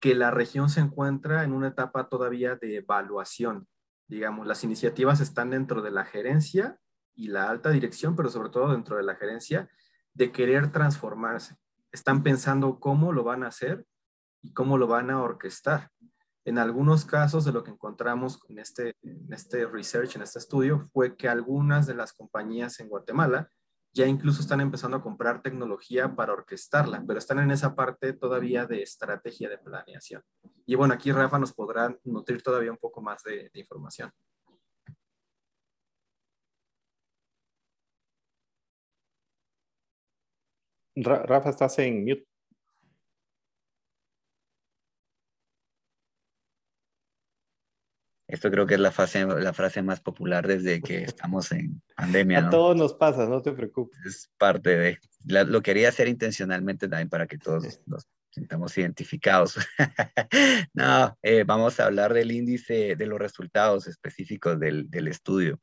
[0.00, 3.66] que la región se encuentra en una etapa todavía de evaluación.
[4.06, 6.78] Digamos, las iniciativas están dentro de la gerencia
[7.14, 9.70] y la alta dirección, pero sobre todo dentro de la gerencia,
[10.12, 11.56] de querer transformarse.
[11.90, 13.86] Están pensando cómo lo van a hacer
[14.42, 15.90] y cómo lo van a orquestar.
[16.44, 20.90] En algunos casos de lo que encontramos en este, en este research, en este estudio,
[20.92, 23.50] fue que algunas de las compañías en Guatemala
[23.94, 28.66] ya incluso están empezando a comprar tecnología para orquestarla, pero están en esa parte todavía
[28.66, 30.22] de estrategia de planeación.
[30.66, 34.10] Y bueno, aquí Rafa nos podrá nutrir todavía un poco más de, información.
[40.96, 42.33] Rafa, estás en mute.
[48.34, 52.48] Esto creo que es la, fase, la frase más popular desde que estamos en pandemia.
[52.48, 53.96] A todos nos pasa, no te preocupes.
[54.04, 54.98] Es parte de...
[55.24, 59.56] lo quería hacer intencionalmente también para que todos nos sintamos identificados.
[60.74, 65.60] no, eh, vamos a hablar del índice de los resultados específicos del, del estudio.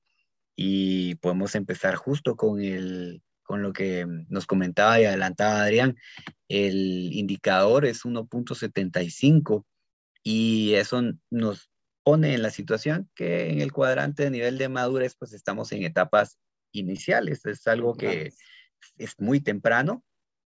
[0.55, 5.97] Y podemos empezar justo con, el, con lo que nos comentaba y adelantaba Adrián.
[6.47, 9.65] El indicador es 1.75
[10.23, 11.70] y eso nos
[12.03, 15.83] pone en la situación que en el cuadrante de nivel de madurez, pues estamos en
[15.83, 16.39] etapas
[16.71, 17.45] iniciales.
[17.45, 18.33] Es algo que
[18.97, 20.03] es muy temprano.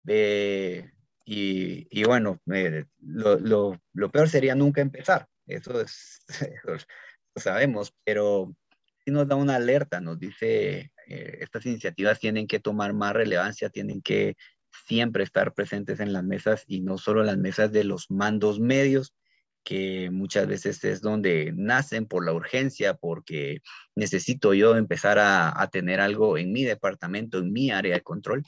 [0.06, 0.90] Eh,
[1.24, 5.28] y, y, bueno, eh, lo, lo, lo, peor sería nunca empezar.
[5.46, 6.24] Eso es,
[7.34, 8.54] lo sabemos, pero
[9.04, 13.70] sí nos da una alerta, nos dice, eh, estas iniciativas tienen que tomar más relevancia,
[13.70, 14.36] tienen que
[14.86, 19.14] siempre estar presentes en las mesas y no solo las mesas de los mandos medios,
[19.66, 23.62] que muchas veces es donde nacen por la urgencia, porque
[23.96, 28.44] necesito yo empezar a, tener algo en mi departamento, en mi área de control,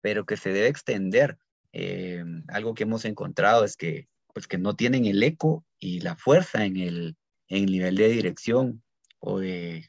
[0.00, 1.38] pero que se debe extender.
[1.72, 6.16] Eh, algo que hemos encontrado es que, pues que no tienen el eco y la
[6.16, 8.82] fuerza en el, en nivel de dirección
[9.20, 9.88] o de,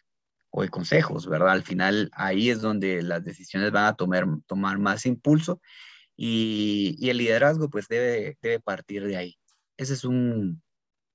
[0.51, 1.53] o de consejos, ¿verdad?
[1.53, 5.59] Al final ahí es donde las decisiones van a tomar, tomar más impulso
[6.15, 9.39] y, y el liderazgo pues debe, debe partir de ahí.
[9.75, 10.61] Ese es un,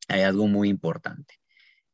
[0.09, 1.37] hay algo muy importante.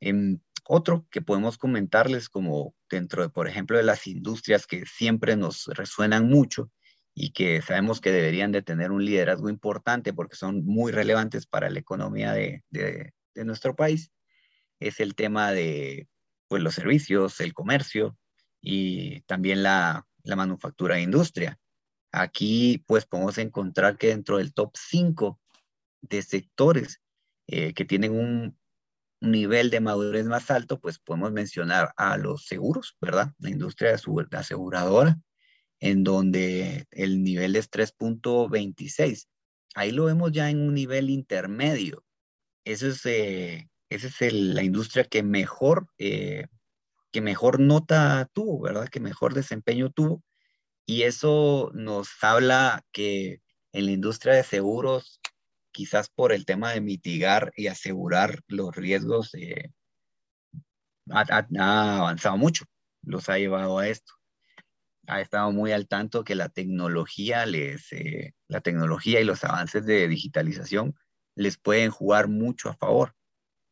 [0.01, 5.37] Em, otro que podemos comentarles como dentro de, por ejemplo, de las industrias que siempre
[5.37, 6.71] nos resuenan mucho
[7.14, 11.71] y que sabemos que deberían de tener un liderazgo importante porque son muy relevantes para
[11.71, 13.12] la economía de, de,
[13.44, 14.11] nuestro país,
[14.81, 16.09] es el tema de
[16.49, 18.18] pues, los servicios, el comercio
[18.61, 21.59] y también la, la manufactura e industria.
[22.12, 25.40] Aquí pues podemos encontrar que dentro del top 5
[26.03, 27.01] de sectores
[27.48, 28.56] eh, que tienen un,
[29.20, 33.32] nivel de madurez más alto, pues podemos mencionar a los seguros, ¿verdad?
[33.38, 35.18] La industria aseguradora,
[35.80, 39.26] en donde el nivel es 3.26.
[39.74, 42.04] Ahí lo vemos ya en un nivel intermedio.
[42.64, 46.46] Eso es, eh, esa es la industria que mejor, eh,
[47.12, 48.88] que mejor nota tuvo, ¿verdad?
[48.88, 50.22] Que mejor desempeño tuvo.
[50.87, 55.17] Y eso nos habla que en la industria de seguros
[55.79, 59.71] quizás por el tema de mitigar y asegurar los riesgos, eh,
[61.09, 61.47] ha,
[61.99, 62.64] avanzado mucho,
[63.03, 64.12] los ha llevado a esto.
[65.07, 69.87] Ha estado muy al tanto que la tecnología, les, eh, la tecnología y los avances
[69.87, 70.97] de digitalización
[71.37, 73.14] les pueden jugar mucho a favor.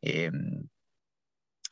[0.01, 0.65] Em,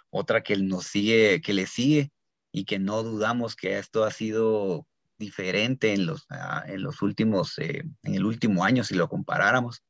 [0.09, 2.11] otra que nos sigue, que le sigue
[2.51, 4.85] y que no dudamos que esto ha sido
[5.17, 9.81] diferente en los, ah, en los últimos, eh, en el último año si lo comparáramos,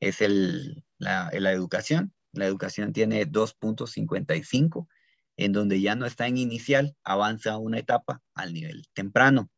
[0.00, 2.12] es el, la, educación.
[2.32, 4.88] La educación tiene 2.55,
[5.36, 9.50] en donde ya no está en inicial, avanza una etapa al nivel temprano.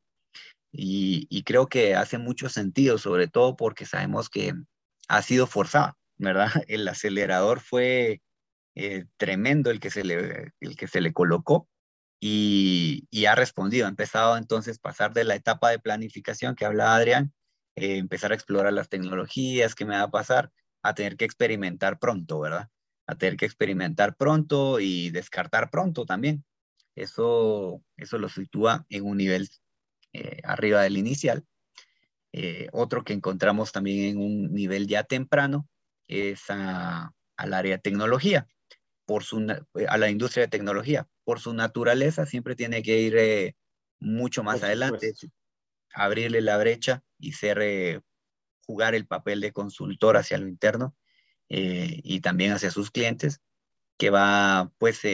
[0.72, 4.52] Y, creo que hace mucho sentido, sobre todo porque sabemos que
[5.08, 6.50] ha sido forzada, ¿verdad?
[6.68, 8.20] El acelerador fue
[8.74, 11.66] eh, tremendo el que, se le, el que se le colocó
[12.20, 13.86] y, y, ha respondido.
[13.86, 17.32] Ha empezado entonces pasar de la etapa de planificación que hablaba Adrián
[17.76, 20.50] eh, empezar a explorar las tecnologías, qué me va a pasar,
[20.82, 22.70] a tener que experimentar pronto, ¿verdad?
[23.06, 26.44] A tener que experimentar pronto y descartar pronto también.
[26.94, 29.48] Eso, eso lo sitúa en un nivel
[30.14, 31.44] eh, arriba del inicial.
[32.32, 35.68] Eh, otro que encontramos también en un nivel ya temprano
[36.08, 37.12] es al
[37.54, 38.46] área de tecnología,
[39.04, 39.46] por su,
[39.88, 41.06] a la industria de tecnología.
[41.24, 43.56] Por su naturaleza siempre tiene que ir eh,
[43.98, 45.12] mucho más adelante,
[45.92, 48.02] abrirle la brecha y ser,
[48.66, 50.96] jugar el papel de consultor hacia lo interno
[51.48, 53.40] y también hacia sus clientes,
[53.96, 55.04] que va pues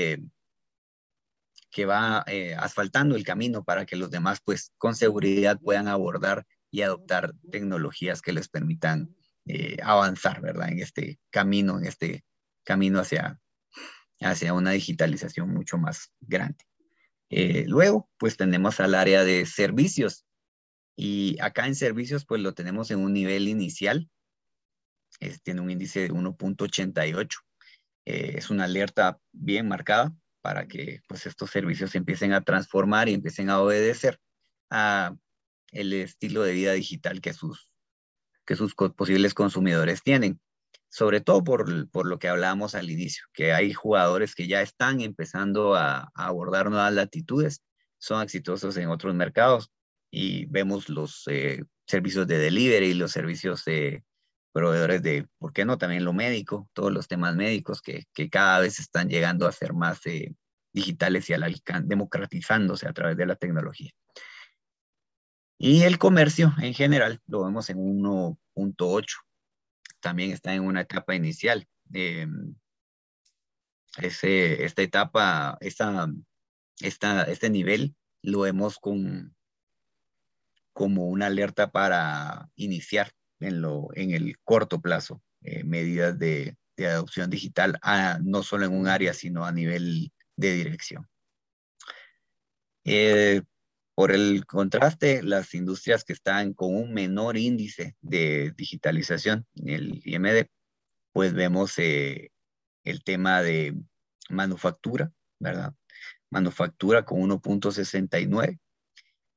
[1.73, 6.47] que va eh, asfaltando el camino para que los demás, pues, con seguridad puedan abordar
[6.71, 10.69] y adoptar tecnologías que les permitan eh, avanzar, ¿verdad?
[10.69, 12.25] En este camino, en este
[12.63, 13.41] camino hacia,
[14.21, 16.65] hacia una digitalización mucho más grande.
[17.31, 20.27] Eh, luego, pues tenemos al área de servicios.
[20.97, 24.09] Y acá en servicios, pues lo tenemos en un nivel inicial.
[25.43, 27.29] tiene un índice de 1.88.
[28.05, 33.49] es una alerta bien marcada para que pues, estos servicios empiecen a transformar y empiecen
[33.49, 34.19] a obedecer
[34.71, 35.15] a
[35.71, 37.71] el estilo de vida digital que sus,
[38.45, 40.41] que sus posibles consumidores tienen.
[40.89, 45.01] Sobre todo por, por lo que hablábamos al inicio, que hay jugadores que ya están
[45.01, 47.63] empezando a, abordar nuevas latitudes,
[47.97, 49.71] son exitosos en otros mercados
[50.15, 54.05] y vemos los eh, servicios de delivery, los servicios de
[54.53, 55.79] proveedores de, ¿por qué no?
[55.79, 59.73] También lo médico, todos los temas médicos que, que cada vez están llegando a ser
[59.73, 60.35] más eh,
[60.73, 63.91] digitales y al alcance, democratizándose a través de la tecnología.
[65.59, 69.07] Y el comercio en general lo vemos en 1.8.
[70.01, 71.67] También está en una etapa inicial.
[71.95, 72.27] Eh,
[73.97, 76.07] ese, esta etapa, esta,
[76.81, 79.35] esta, este nivel lo vemos con,
[80.73, 87.31] como una alerta para iniciar en, lo, en el corto plazo eh, medidas de, adopción
[87.31, 87.79] digital,
[88.25, 91.09] no solo en un área, sino a nivel de dirección.
[92.85, 93.43] Eh,
[93.95, 100.47] por el contraste, las industrias que están con un menor índice de digitalización, el IMD,
[101.13, 102.33] pues vemos eh,
[102.83, 103.77] el tema de
[104.29, 105.75] manufactura, ¿verdad?
[106.31, 108.59] Manufactura con 1.69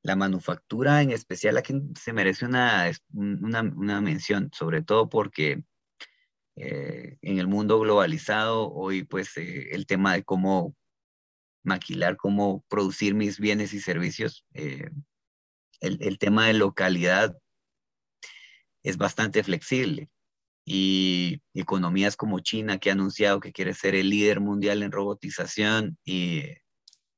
[0.06, 5.64] la manufactura en especial aquí se merece una, una, mención, sobre todo porque
[6.56, 10.76] eh, en el mundo globalizado hoy pues eh, el tema de cómo
[11.64, 14.92] maquilar, cómo producir mis bienes y servicios, eh,
[15.80, 17.36] el, el, tema de localidad
[18.84, 20.12] es bastante flexible.
[20.68, 25.98] Y economías como China que ha anunciado que quiere ser el líder mundial en robotización
[26.06, 26.44] y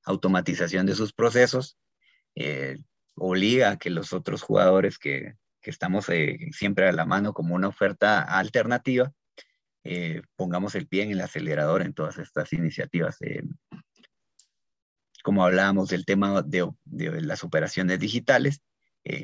[0.06, 1.78] automatización de sus procesos,
[2.40, 2.78] eh,
[3.16, 7.56] obliga a que los otros jugadores que, que estamos eh, siempre a la mano como
[7.56, 9.12] una oferta alternativa,
[9.84, 13.18] eh, pongamos el pie en el acelerador en todas estas iniciativas.
[15.24, 18.62] como hablábamos del tema de, de las operaciones digitales,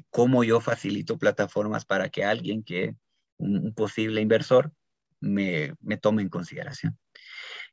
[0.09, 2.95] cómo yo facilito plataformas para que alguien que,
[3.37, 4.71] un, posible inversor,
[5.19, 6.97] me, me tome en consideración.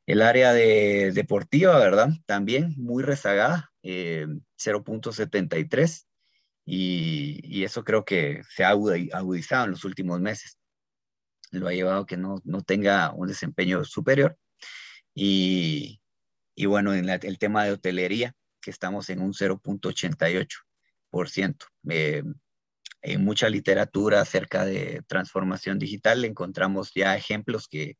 [0.05, 2.09] El área de deportiva, ¿verdad?
[2.25, 6.05] También muy rezagada, 0.73
[6.65, 6.67] eh,
[7.43, 10.57] y, eso creo que se ha agudizado en los últimos meses.
[11.51, 14.37] Lo ha llevado a que no, no tenga un desempeño superior.
[15.13, 16.01] Y,
[16.55, 21.65] y bueno, en el tema de hotelería, que estamos en un 0.88%.
[21.89, 22.23] Eh,
[23.01, 27.97] en mucha literatura acerca de transformación digital encontramos ya ejemplos que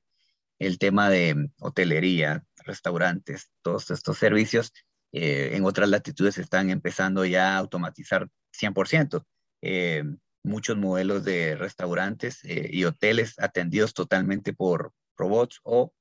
[0.62, 4.72] el tema de hotelería, restaurantes, todos estos servicios
[5.12, 9.26] eh, en otras latitudes están empezando ya a automatizar 100%.
[9.64, 10.04] Eh,
[10.44, 15.94] muchos modelos de restaurantes eh, y hoteles atendidos totalmente por robots o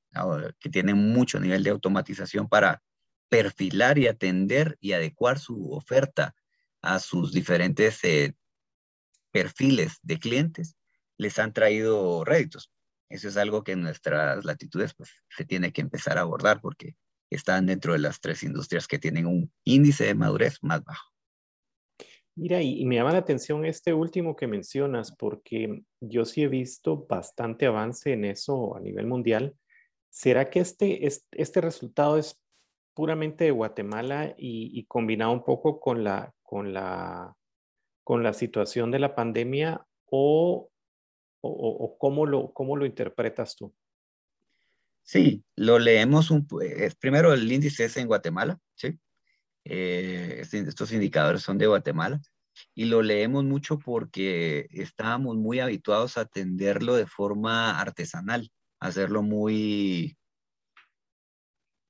[0.58, 2.82] que tienen mucho nivel de automatización para
[3.30, 6.34] perfilar y atender y adecuar su oferta
[6.82, 8.00] a sus diferentes
[9.30, 10.76] perfiles de clientes,
[11.16, 12.70] les han traído réditos.
[13.10, 16.94] Eso es algo que en nuestras latitudes pues, se tiene que empezar a abordar porque
[17.28, 21.10] están dentro de las tres industrias que tienen un índice de madurez más bajo.
[22.36, 27.06] Mira, y, me llama la atención este último que mencionas, porque yo sí he visto
[27.06, 29.56] bastante avance en eso a nivel mundial.
[30.08, 32.40] ¿Será que este, este, resultado es
[32.94, 37.36] puramente de Guatemala y, combinado un poco con la, con, la,
[38.04, 40.70] con la situación de la pandemia o,
[41.40, 43.74] o, cómo, lo, cómo lo interpretas tú?
[45.02, 48.98] Sí, lo leemos un, pues, primero el índice es en Guatemala, ¿sí?
[49.64, 52.20] Eh, estos indicadores son de Guatemala.
[52.74, 60.16] y lo leemos mucho porque estábamos muy habituados a atenderlo de forma artesanal, hacerlo muy,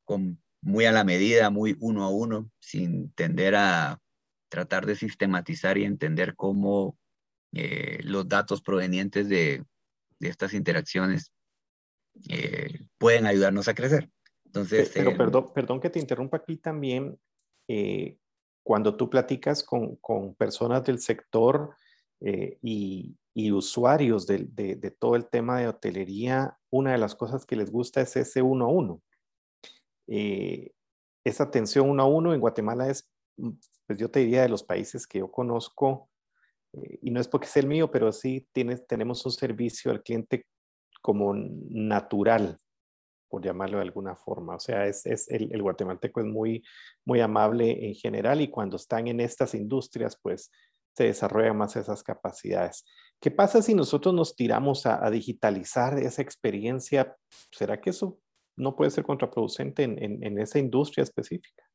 [0.04, 4.00] con, muy a la medida, muy uno a uno, sin tender a
[4.48, 6.98] tratar de sistematizar y entender cómo
[7.52, 9.64] eh, los datos provenientes de,
[10.18, 11.32] de estas interacciones
[12.28, 14.10] eh, pueden ayudarnos a crecer.
[14.44, 17.18] Entonces, pero, perdón, perdón que te interrumpa aquí también.
[17.68, 18.16] Eh,
[18.62, 21.74] cuando tú platicas con, con personas del sector
[22.20, 27.14] eh, y, y, usuarios de, de, de, todo el tema de hotelería, una de las
[27.14, 29.02] cosas que les gusta es ese uno a uno.
[30.08, 30.72] Eh,
[31.24, 33.50] esa atención uno a uno en Guatemala es, mm,
[33.86, 36.09] pues yo te diría, de los países que yo conozco,
[36.72, 40.02] eh, y no es porque sea el mío, pero sí tienes, tenemos un servicio al
[40.02, 40.46] cliente
[41.00, 42.58] como natural,
[43.28, 44.56] por llamarlo de alguna forma.
[44.56, 46.62] O sea, es, el, guatemalteco es muy,
[47.04, 50.50] muy amable en general y cuando están en estas industrias, pues
[50.96, 52.84] se desarrollan más esas capacidades.
[53.20, 57.16] ¿Qué pasa si nosotros nos tiramos a, digitalizar esa experiencia?
[57.52, 58.18] ¿Será que eso
[58.56, 61.69] no puede ser contraproducente en, en, en esa industria específica?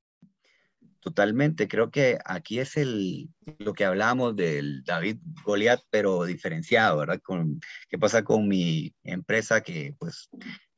[1.06, 3.30] Totalmente, creo que aquí es el,
[3.60, 7.22] lo que hablamos del David Goliat, pero diferenciado, ¿verdad?
[7.22, 10.30] Con, ¿Qué pasa con mi empresa que pues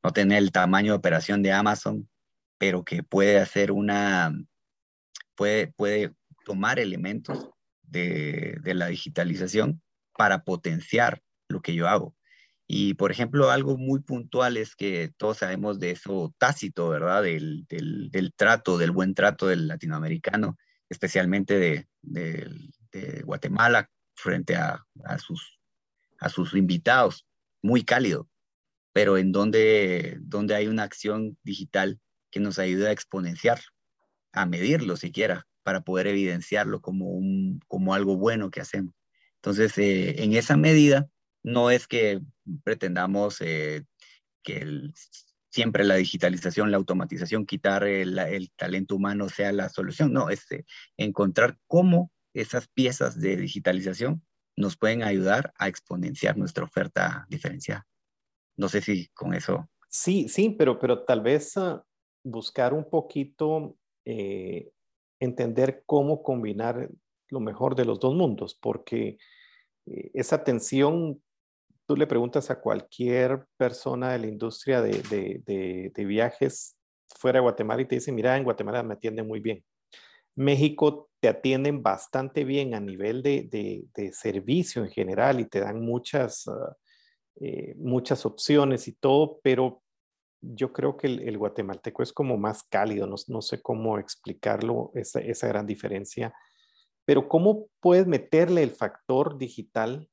[0.03, 2.09] no tiene el tamaño de operación de Amazon,
[2.57, 4.33] pero que puede hacer una,
[5.33, 6.13] puede, puede
[6.43, 7.49] tomar elementos
[7.83, 12.16] de, de la digitalización para potenciar lo que yo hago.
[12.67, 17.23] Y, por ejemplo, algo muy puntual es que todos sabemos de eso tácito, ¿verdad?
[17.23, 20.57] Del, del, trato, del buen trato del latinoamericano,
[20.89, 25.59] especialmente de Guatemala frente a, a, sus,
[26.19, 27.25] a sus invitados,
[27.61, 28.27] muy cálido,
[28.93, 31.99] pero en donde, donde hay una acción digital
[32.31, 33.61] que nos ayuda a exponenciar,
[34.33, 38.93] a medirlo siquiera, para poder evidenciarlo como, un, como algo bueno que hacemos.
[39.35, 41.07] Entonces, eh, en esa medida,
[41.43, 42.19] no es que
[42.63, 43.83] pretendamos eh,
[44.43, 44.65] que
[45.49, 50.65] siempre la digitalización, la automatización, quitar el, talento humano sea la solución, no, es eh,
[50.97, 54.23] encontrar cómo esas piezas de digitalización
[54.55, 57.87] nos pueden ayudar a exponenciar nuestra oferta diferenciada.
[58.55, 59.69] No sé si con eso.
[59.89, 61.81] Sí, sí, pero, pero tal vez uh,
[62.23, 64.71] buscar un poquito, eh,
[65.19, 66.89] entender cómo combinar
[67.29, 69.17] lo mejor de los dos mundos, porque
[69.85, 71.21] eh, esa tensión
[71.87, 76.77] tú le preguntas a cualquier persona de la industria de, viajes
[77.07, 79.63] fuera de Guatemala y te dice, mira, en Guatemala me atienden muy bien.
[80.35, 86.45] México te atienden bastante bien a nivel de, servicio en general y te dan muchas,
[86.47, 86.75] uh,
[87.39, 89.81] eh, muchas opciones y todo, pero
[90.41, 95.21] yo creo que el, guatemalteco es como más cálido, no, no sé cómo explicarlo, esa,
[95.21, 96.33] esa gran diferencia.
[97.05, 100.09] Pero ¿cómo puedes meterle el factor digital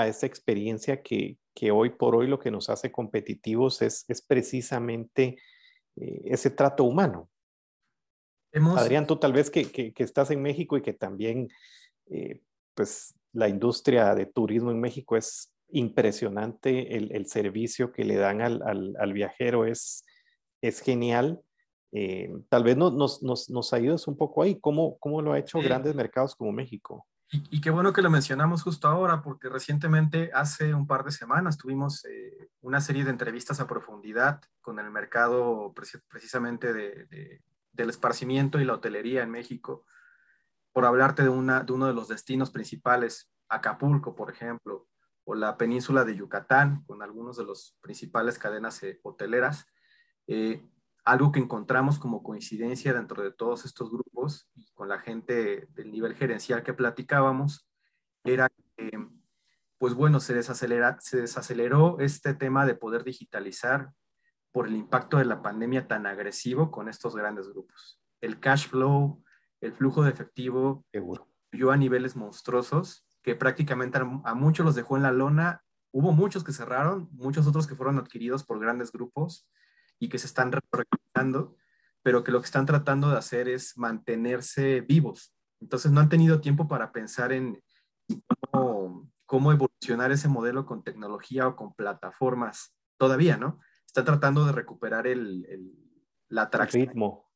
[0.00, 4.22] a esa experiencia que, que, hoy por hoy lo que nos hace competitivos es, es
[4.22, 5.38] precisamente
[5.96, 7.28] eh, ese trato humano.
[8.52, 8.78] Hemos...
[8.78, 11.48] Adrián, tú tal vez que, que, que, estás en México y que también,
[12.06, 12.40] eh,
[12.74, 18.40] pues la industria de turismo en México es impresionante, el, el servicio que le dan
[18.40, 20.04] al, al, al viajero es,
[20.62, 21.40] es genial.
[21.92, 25.38] Eh, tal vez nos, nos, nos, nos, ayudes un poco ahí, ¿cómo, cómo lo ha
[25.38, 27.06] hecho grandes mercados como México?
[27.30, 31.10] Y, y, qué bueno que lo mencionamos justo ahora, porque recientemente, hace un par de
[31.10, 35.74] semanas, tuvimos eh, una serie de entrevistas a profundidad con el mercado
[36.08, 39.84] precisamente de, de, del esparcimiento y la hotelería en México,
[40.72, 44.88] por hablarte de, una, de uno de los destinos principales, Acapulco, por ejemplo,
[45.24, 49.66] o la península de Yucatán, con algunos de los principales cadenas eh, hoteleras.
[50.26, 50.64] Eh,
[51.06, 55.92] algo que encontramos como coincidencia dentro de todos estos grupos y con la gente del
[55.92, 57.70] nivel gerencial que platicábamos,
[58.24, 58.90] era que,
[59.78, 63.92] pues bueno, se, desacelera, se desaceleró este tema de poder digitalizar
[64.50, 68.02] por el impacto de la pandemia tan agresivo con estos grandes grupos.
[68.20, 69.22] El cash flow,
[69.60, 70.84] el flujo de efectivo,
[71.52, 75.62] yo a niveles monstruosos que prácticamente a muchos los dejó en la lona.
[75.92, 79.48] Hubo muchos que cerraron, muchos otros que fueron adquiridos por grandes grupos
[79.98, 81.56] y que se están reorganizando,
[82.02, 85.34] pero que lo que están tratando de hacer es mantenerse vivos.
[85.60, 87.62] Entonces no han tenido tiempo para pensar en
[88.50, 93.60] cómo, cómo evolucionar ese modelo con tecnología o con plataformas todavía, ¿no?
[93.86, 95.86] Están tratando de recuperar el, el
[96.28, 96.86] la atracción.
[96.86, 97.30] ritmo.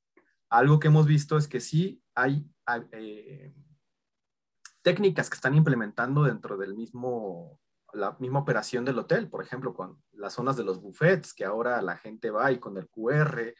[0.48, 3.54] Algo que hemos visto es que sí hay, hay eh,
[4.82, 7.60] técnicas que están implementando dentro del mismo
[7.94, 11.80] la misma operación del hotel, por ejemplo, con las zonas de los buffets, que ahora
[11.82, 13.54] la gente va y con el QR,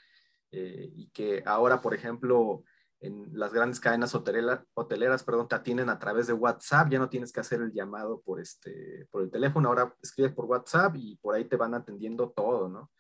[0.53, 2.65] eh, y que ahora, por ejemplo,
[3.01, 7.33] en las grandes cadenas hoteleras, perdón, te atienden a través de WhatsApp, ya no tienes
[7.33, 11.35] que hacer el llamado por, este, por el teléfono, ahora escribes por WhatsApp y por
[11.35, 12.91] ahí te van atendiendo todo, ¿no?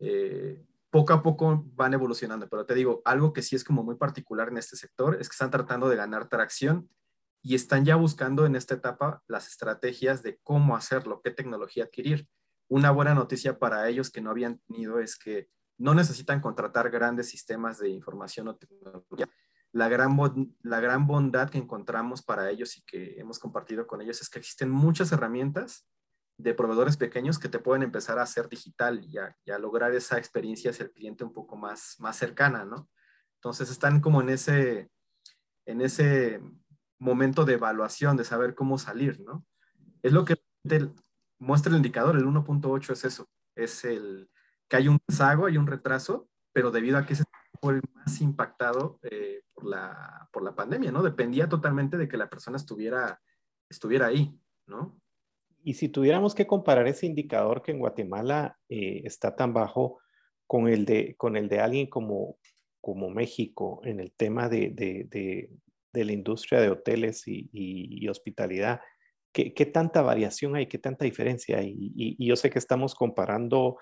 [0.00, 3.96] Eh, poco a poco van evolucionando, pero te digo, algo que sí es como muy
[3.96, 6.88] particular en este sector es que están tratando de ganar tracción
[7.42, 12.28] y están ya buscando en esta etapa las estrategias de cómo hacerlo, qué tecnología adquirir.
[12.68, 17.28] Una buena noticia para ellos que no habían tenido es que no necesitan contratar grandes
[17.28, 19.28] sistemas de información o tecnología.
[19.72, 20.16] La gran,
[20.62, 24.40] la gran bondad que encontramos para ellos y que hemos compartido con ellos es que
[24.40, 25.86] existen muchas herramientas
[26.36, 30.70] de proveedores pequeños que te pueden empezar a hacer digital y a, lograr esa experiencia
[30.70, 32.88] hacia el cliente un poco más, más cercana, ¿no?
[33.34, 34.90] Entonces están como en ese,
[35.66, 36.40] en ese
[36.98, 39.44] momento de evaluación, de saber cómo salir, ¿no?
[40.02, 40.36] Es lo que
[41.38, 44.28] muestra el indicador, el 1.8 es eso, es el,
[44.68, 47.24] que hay un rezago, hay un retraso, pero debido a que ese
[47.60, 51.02] fue el más impactado eh, por, la, por la pandemia, ¿no?
[51.02, 53.20] Dependía totalmente de que la persona estuviera,
[53.68, 55.00] estuviera ahí, ¿no?
[55.62, 59.98] Y si tuviéramos que comparar ese indicador que en Guatemala eh, está tan bajo
[60.46, 62.38] con el de, con el de alguien como,
[62.80, 65.50] como México en el tema de, de, de,
[66.04, 68.80] la industria de hoteles y, y, hospitalidad,
[69.32, 70.66] ¿qué, ¿qué, tanta variación hay?
[70.66, 71.70] ¿Qué tanta diferencia hay?
[71.78, 73.78] Y, y yo sé que estamos comparando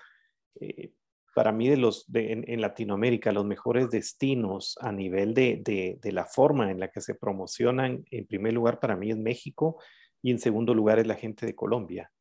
[0.59, 0.91] eh,
[1.37, 5.61] para mí de los en, Latinoamérica los mejores destinos a nivel de,
[6.01, 9.77] de, la forma en la que se promocionan, en primer lugar para mí es México
[10.23, 12.11] y en segundo lugar es la gente de Colombia.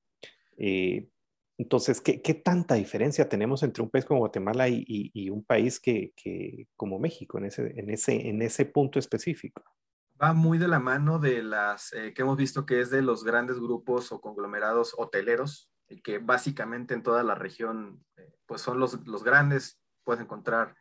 [0.59, 1.09] Eh,
[1.57, 5.80] entonces, ¿qué, ¿qué, tanta diferencia tenemos entre un país como Guatemala y, y, un país
[5.80, 9.62] que, que, como México en ese, en, ese, en ese punto específico?
[10.20, 13.22] Va muy de la mano de las eh, que hemos visto que es de los
[13.22, 15.70] grandes grupos o conglomerados hoteleros
[16.02, 19.80] que básicamente en toda la región eh, pues son los, los, grandes.
[20.04, 20.74] Puedes encontrar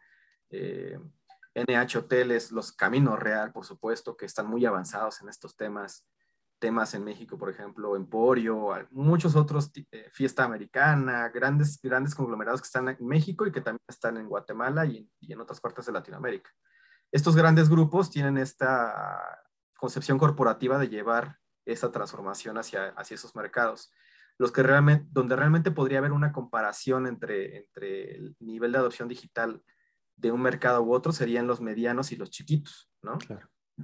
[0.50, 6.08] NH eh, Hoteles, los Caminos Real, por supuesto, que están muy avanzados en estos temas.
[6.58, 9.72] Temas en México, por ejemplo, Emporio, muchos otros,
[10.14, 14.86] Fiesta Americana, grandes, grandes conglomerados que están en México y que también están en Guatemala
[14.86, 16.50] y, y en otras partes de Latinoamérica.
[17.12, 19.42] Estos grandes grupos tienen esta
[19.78, 23.92] concepción corporativa de llevar esa transformación hacia, hacia esos mercados
[24.38, 29.08] los que realmente, donde realmente podría haber una comparación entre, entre el nivel de adopción
[29.08, 29.64] digital
[30.18, 33.18] de un mercado u otro serían los medianos y los chiquitos, ¿no?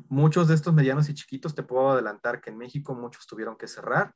[0.07, 3.67] Muchos de estos medianos y chiquitos, te puedo adelantar que en México muchos tuvieron que
[3.67, 4.13] cerrar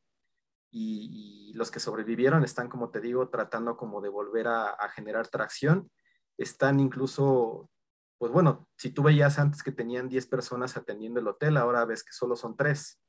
[0.72, 5.30] y, los que sobrevivieron están, como te digo, tratando como de volver a, a generar
[5.30, 5.89] tracción.
[6.38, 7.70] Están incluso,
[8.18, 12.03] pues bueno, si tú veías antes que tenían 10 personas atendiendo el hotel, ahora ves
[12.03, 13.01] que solo son 3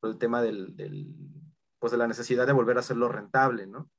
[0.00, 0.74] por el tema del,
[1.78, 3.90] pues de la necesidad de volver a hacerlo rentable, ¿no?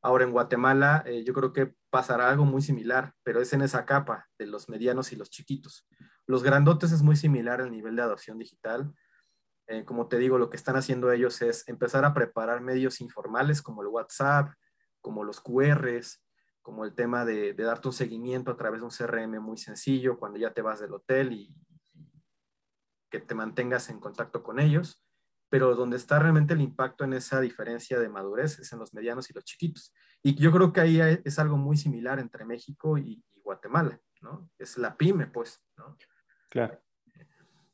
[0.00, 3.84] Ahora en Guatemala eh, yo creo que pasará algo muy similar, pero es en esa
[3.84, 5.86] capa de los medianos y los chiquitos.
[6.26, 8.92] Los grandotes es muy similar al nivel de adopción digital.
[9.68, 13.62] Eh, como te digo, lo que están haciendo ellos es empezar a preparar medios informales
[13.62, 14.52] como el WhatsApp,
[15.00, 16.20] como los QRs,
[16.62, 20.18] como el tema de, de darte un seguimiento a través de un CRM muy sencillo
[20.18, 21.54] cuando ya te vas del hotel y
[23.10, 25.02] que te mantengas en contacto con ellos
[25.52, 29.28] pero donde está realmente el impacto en esa diferencia de madurez es en los medianos
[29.28, 29.92] y los chiquitos.
[30.22, 34.50] Y yo creo que ahí es algo muy similar entre México y, Guatemala, ¿no?
[34.58, 35.98] Es la pyme, pues, ¿no?
[36.48, 36.80] Claro.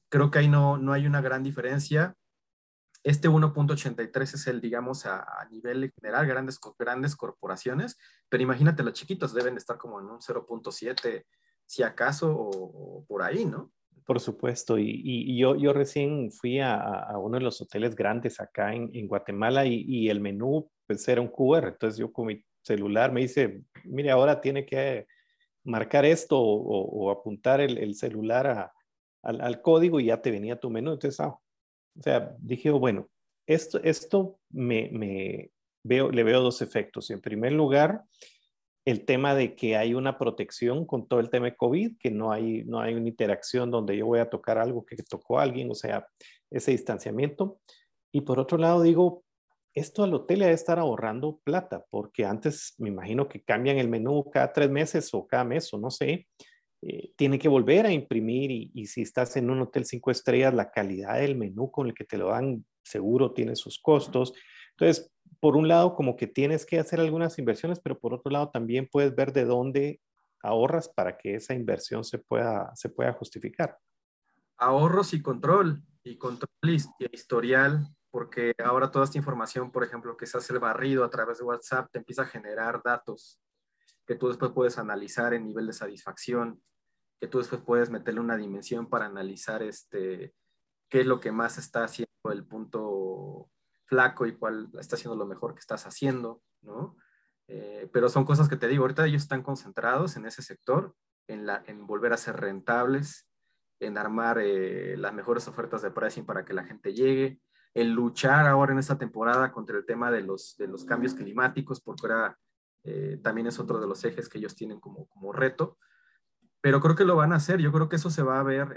[0.08, 2.16] Creo que ahí no, no hay una gran diferencia.
[3.04, 7.96] Este 1.83 es el, digamos, a, nivel general, grandes, grandes corporaciones,
[8.28, 11.24] pero imagínate, los chiquitos deben estar como en un 0.7,
[11.64, 13.72] si acaso, o por ahí, ¿no?
[14.08, 19.06] Por supuesto, y, yo, yo recién fui a, uno de los hoteles grandes acá en,
[19.06, 23.64] Guatemala y, el menú pues era un QR, entonces yo con mi celular me dice,
[23.84, 25.06] mire, ahora tiene que
[25.62, 28.72] marcar esto o, apuntar el, celular
[29.22, 31.38] al, código y ya te venía tu menú, entonces, ah,
[31.98, 33.08] o sea, dije, bueno,
[33.46, 35.50] esto, esto me, me
[35.82, 37.10] veo, le veo dos efectos.
[37.10, 38.04] En primer lugar,
[38.84, 42.32] el tema de que hay una protección con todo el tema de COVID, que no
[42.32, 45.70] hay, no hay una interacción donde yo voy a tocar algo que tocó a alguien,
[45.70, 46.06] o sea,
[46.50, 47.60] ese distanciamiento.
[48.12, 49.24] Y por otro lado, digo,
[49.74, 54.30] esto al hotel debe estar ahorrando plata, porque antes me imagino que cambian el menú
[54.30, 56.26] cada tres meses o cada mes, o no sé.
[56.82, 60.54] Eh, tiene que volver a imprimir y, y, si estás en un hotel cinco estrellas,
[60.54, 64.32] la calidad del menú con el que te lo dan seguro tiene sus costos.
[64.70, 65.10] Entonces,
[65.40, 68.88] por un lado, como que tienes que hacer algunas inversiones, pero por otro lado también
[68.90, 70.00] puedes ver de dónde
[70.42, 73.78] ahorras para que esa inversión se pueda, se pueda justificar.
[74.56, 76.76] Ahorros y control, y control y
[77.12, 81.38] historial, porque ahora toda esta información, por ejemplo, que se hace el barrido a través
[81.38, 83.40] de WhatsApp, te empieza a generar datos
[84.08, 86.62] que tú después puedes analizar en nivel de satisfacción,
[87.20, 90.34] que tú después puedes meterle una dimensión para analizar este,
[90.88, 93.50] qué es lo que más está haciendo el punto
[93.84, 96.96] flaco y cuál está haciendo lo mejor que estás haciendo, ¿no?
[97.48, 100.94] Eh, pero son cosas que te digo, ahorita ellos están concentrados en ese sector,
[101.26, 103.28] en, volver a ser rentables,
[103.78, 107.42] en armar eh, las mejores ofertas de pricing para que la gente llegue,
[107.74, 111.82] en luchar ahora en esta temporada contra el tema de los, de los cambios climáticos,
[111.82, 112.38] porque ahora
[112.84, 115.78] eh, también es otro de los ejes que ellos tienen como, como reto.
[116.60, 118.74] Pero creo que lo van a hacer, yo creo que eso se va a ver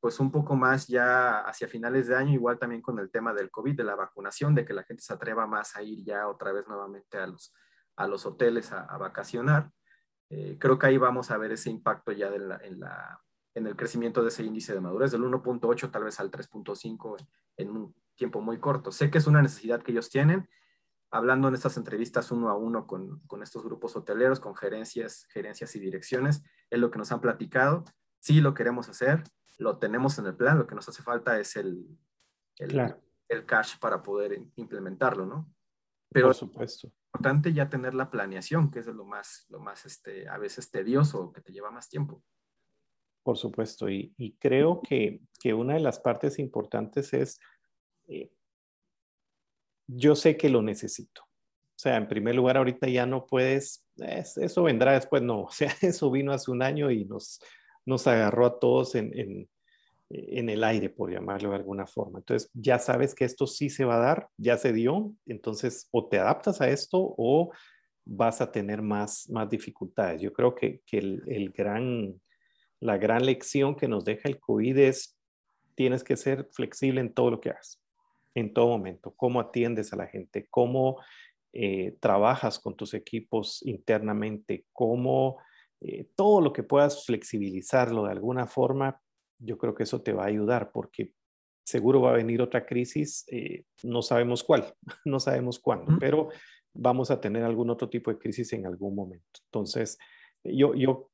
[0.00, 3.50] pues un poco más ya hacia finales de año, igual también con el tema del
[3.50, 6.52] COVID, de la vacunación, de que la gente se atreva más a ir ya otra
[6.52, 7.52] vez nuevamente a los,
[7.96, 9.70] a los hoteles a, vacacionar.
[10.30, 13.20] Eh, creo que ahí vamos a ver ese impacto ya en, la,
[13.54, 17.16] en, el crecimiento de ese índice de madurez, del 1.8 tal vez al 3.5
[17.56, 18.92] en un tiempo muy corto.
[18.92, 20.48] Sé que es una necesidad que ellos tienen,
[21.10, 25.74] hablando en estas entrevistas uno a uno con, con, estos grupos hoteleros, con gerencias, gerencias
[25.76, 27.84] y direcciones, es lo que nos han platicado.
[28.20, 29.22] Sí, lo queremos hacer,
[29.58, 31.86] lo tenemos en el plan, lo que nos hace falta es el,
[32.58, 32.94] el,
[33.28, 35.52] el cash para poder implementarlo, ¿no?
[36.10, 40.28] Pero Por supuesto importante ya tener la planeación, que es lo más, lo más este,
[40.28, 42.22] a veces tedioso, que te lleva más tiempo.
[43.22, 47.40] Por supuesto, y, creo que, que, una de las partes importantes es,
[48.06, 48.32] eh,
[49.88, 51.22] yo sé que lo necesito.
[51.22, 55.74] O sea, en primer lugar, ahorita ya no puedes, eso vendrá después, no, o sea,
[55.80, 57.40] eso vino hace un año y nos,
[57.84, 59.48] nos agarró a todos en,
[60.10, 62.18] en el aire, por llamarlo de alguna forma.
[62.18, 66.08] Entonces, ya sabes que esto sí se va a dar, ya se dio, entonces o
[66.08, 67.52] te adaptas a esto o
[68.04, 70.20] vas a tener más, más dificultades.
[70.20, 72.18] Yo creo que, que el, el, gran,
[72.80, 75.18] la gran lección que nos deja el COVID es,
[75.74, 77.80] tienes que ser flexible en todo lo que hagas,
[78.38, 81.00] en todo momento, cómo atiendes a la gente, cómo
[81.52, 85.38] eh, trabajas con tus equipos internamente, cómo...
[85.80, 89.00] Eh, todo lo que puedas flexibilizarlo de alguna forma
[89.38, 91.12] yo creo que eso te va a ayudar porque
[91.64, 94.74] seguro va a venir otra crisis, eh, no sabemos cuál,
[95.04, 96.30] no sabemos cuándo, pero
[96.74, 99.40] vamos a tener algún otro tipo de crisis en algún momento.
[99.46, 99.98] Entonces,
[100.44, 101.07] yo, yo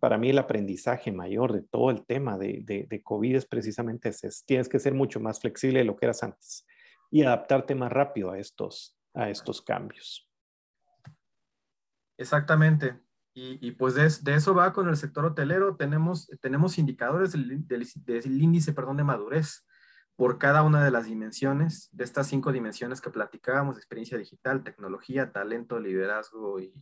[0.00, 4.28] para mí el aprendizaje mayor de todo el tema de, de, COVID es precisamente ese,
[4.46, 6.66] tienes que ser mucho más flexible de lo que eras antes
[7.10, 10.28] y adaptarte más rápido a estos, a estos cambios.
[12.16, 13.00] Exactamente.
[13.32, 15.76] Y, pues de, eso va con el sector hotelero.
[15.76, 19.64] Tenemos, tenemos indicadores del, índice perdón, de madurez
[20.16, 25.32] por cada una de las dimensiones, de estas cinco dimensiones que platicábamos, experiencia digital, tecnología,
[25.32, 26.74] talento, liderazgo y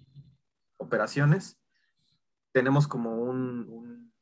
[0.78, 1.60] operaciones.
[2.52, 4.12] Tenemos como un,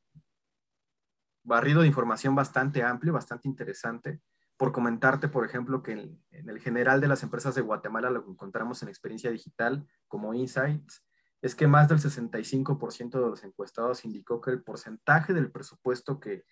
[1.42, 4.20] barrido de información bastante amplio, bastante interesante.
[4.56, 8.82] Por comentarte, por ejemplo, que en, el general de las empresas de Guatemala lo encontramos
[8.82, 11.04] en experiencia digital como Insights,
[11.42, 16.44] es que más del 65% de los encuestados indicó que el porcentaje del presupuesto que,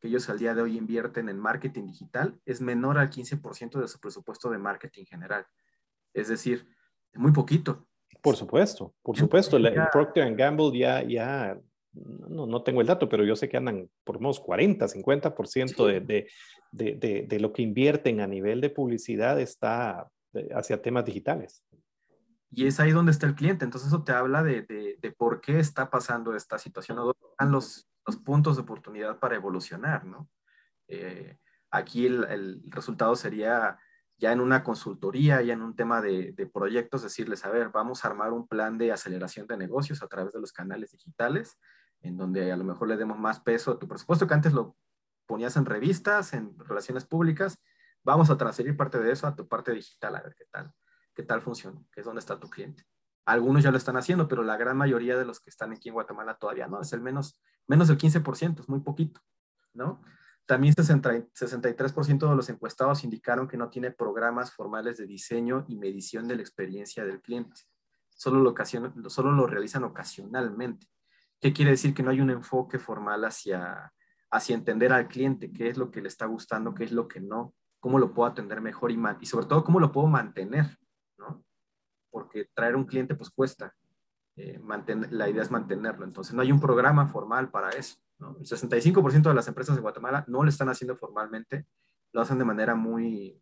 [0.00, 3.98] ellos al día de hoy invierten en marketing digital es menor al 15% de su
[3.98, 5.44] presupuesto de marketing general.
[6.14, 6.68] Es decir,
[7.14, 7.88] muy poquito.
[8.28, 9.56] Por supuesto, por supuesto.
[9.56, 11.58] El Procter Gamble ya, ya
[11.92, 15.86] no, no, tengo el dato, pero yo sé que andan por lo menos 40, 50%
[15.86, 16.28] de, de,
[16.72, 20.10] de, de, lo que invierten a nivel de publicidad está
[20.54, 21.64] hacia temas digitales.
[22.50, 23.64] Y es ahí donde está el cliente.
[23.64, 27.50] Entonces eso te habla de, de, por qué está pasando esta situación o dónde están
[27.50, 30.28] los, los puntos de oportunidad para evolucionar, ¿no?
[30.86, 31.38] Eh,
[31.70, 33.78] aquí el, el, resultado sería
[34.18, 38.04] ya en una consultoría, ya en un tema de, de, proyectos, decirles, a ver, vamos
[38.04, 41.58] a armar un plan de aceleración de negocios a través de los canales digitales,
[42.00, 44.76] en donde a lo mejor le demos más peso a tu presupuesto que antes lo
[45.26, 47.58] ponías en revistas, en relaciones públicas,
[48.02, 50.72] vamos a transferir parte de eso a tu parte digital, a ver qué tal
[51.18, 52.84] qué tal funciona, que es donde está tu cliente.
[53.26, 55.94] Algunos ya lo están haciendo, pero la gran mayoría de los que están aquí en
[55.94, 59.20] Guatemala todavía no, es el menos, menos del 15%, es muy poquito,
[59.74, 60.00] ¿no?
[60.48, 66.26] También 63% de los encuestados indicaron que no tiene programas formales de diseño y medición
[66.26, 67.60] de la experiencia del cliente.
[68.08, 70.86] Solo lo, realizan ocasionalmente.
[71.38, 71.92] ¿Qué quiere decir?
[71.92, 73.92] Que no hay un enfoque formal hacia,
[74.30, 77.20] hacia entender al cliente, qué es lo que le está gustando, qué es lo que
[77.20, 80.78] no, cómo lo puedo atender mejor y, sobre todo cómo lo puedo mantener
[82.10, 83.76] porque traer un cliente pues cuesta.
[84.34, 84.58] Eh,
[85.10, 86.06] la idea es mantenerlo.
[86.06, 87.98] Entonces no hay un programa formal para eso.
[88.20, 91.66] El 65% de las empresas de Guatemala no lo están haciendo formalmente,
[92.12, 93.40] lo hacen de manera muy,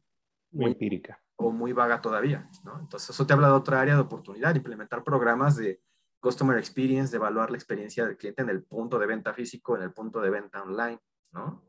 [0.51, 2.49] muy empírica o muy vaga todavía.
[2.81, 5.81] Entonces eso te habla de otra área de oportunidad, implementar programas de
[6.21, 9.83] customer experience, de evaluar la experiencia del cliente en el punto de venta físico, en
[9.83, 10.99] el punto de venta online.
[11.33, 11.63] ¿no?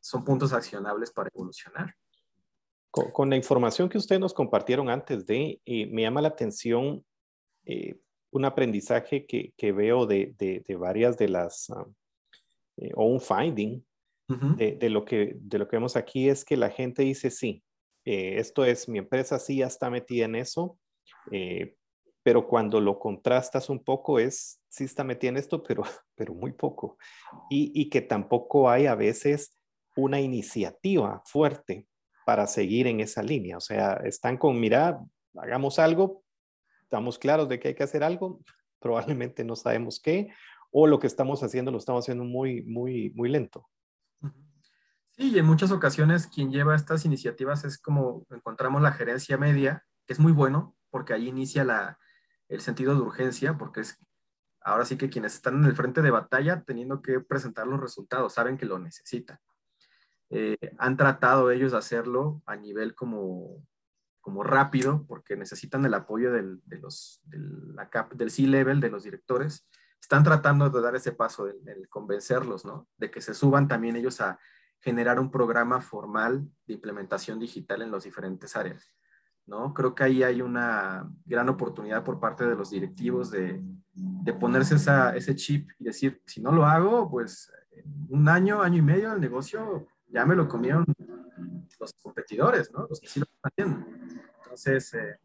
[0.00, 1.94] Son puntos accionables para evolucionar.
[2.90, 7.04] Con, la información que ustedes nos compartieron antes de, eh, me llama la atención,
[7.64, 8.00] eh,
[8.38, 11.70] un aprendizaje que, que veo de, de, de, varias de las,
[12.76, 13.84] eh, o un finding
[14.56, 17.62] de, de, lo que, de lo que vemos aquí es que la gente dice, sí,
[18.04, 20.78] eh, esto es, mi empresa sí ya está metida en eso,
[21.30, 21.74] eh,
[22.22, 25.82] pero cuando lo contrastas un poco es, sí está metida en esto, pero,
[26.14, 26.98] pero muy poco.
[27.48, 29.58] Y, y que tampoco hay a veces
[29.96, 31.86] una iniciativa fuerte
[32.26, 33.56] para seguir en esa línea.
[33.56, 35.00] O sea, están con, mira,
[35.34, 36.22] hagamos algo,
[36.88, 38.40] estamos claros de que hay que hacer algo,
[38.80, 40.32] probablemente no sabemos qué,
[40.70, 43.68] o lo que estamos haciendo lo estamos haciendo muy, muy, muy lento.
[45.10, 49.84] Sí, y en muchas ocasiones quien lleva estas iniciativas es como encontramos la gerencia media,
[50.06, 51.98] que es muy bueno, porque ahí inicia la,
[52.48, 53.98] el sentido de urgencia, porque es
[54.62, 58.34] ahora sí que quienes están en el frente de batalla teniendo que presentar los resultados,
[58.34, 59.38] saben que lo necesitan.
[60.30, 63.62] Eh, han tratado ellos de hacerlo a nivel como,
[64.28, 68.90] como rápido, porque necesitan el apoyo del, de los, del, la cap, del C-Level, de
[68.90, 69.66] los directores.
[69.98, 72.86] Están tratando de dar ese paso, de, de convencerlos, ¿no?
[72.98, 74.38] De que se suban también ellos a
[74.80, 78.94] generar un programa formal de implementación digital en las diferentes áreas.
[79.46, 79.72] ¿no?
[79.72, 83.62] Creo que ahí hay una gran oportunidad por parte de los directivos de,
[83.94, 87.50] de ponerse esa, ese chip y decir, si no lo hago, pues
[88.10, 90.84] un año, año y medio el negocio ya me lo comieron
[91.80, 92.86] los competidores, ¿no?
[92.88, 94.07] Los que sí lo están haciendo.
[94.58, 95.18] Entonces, eh,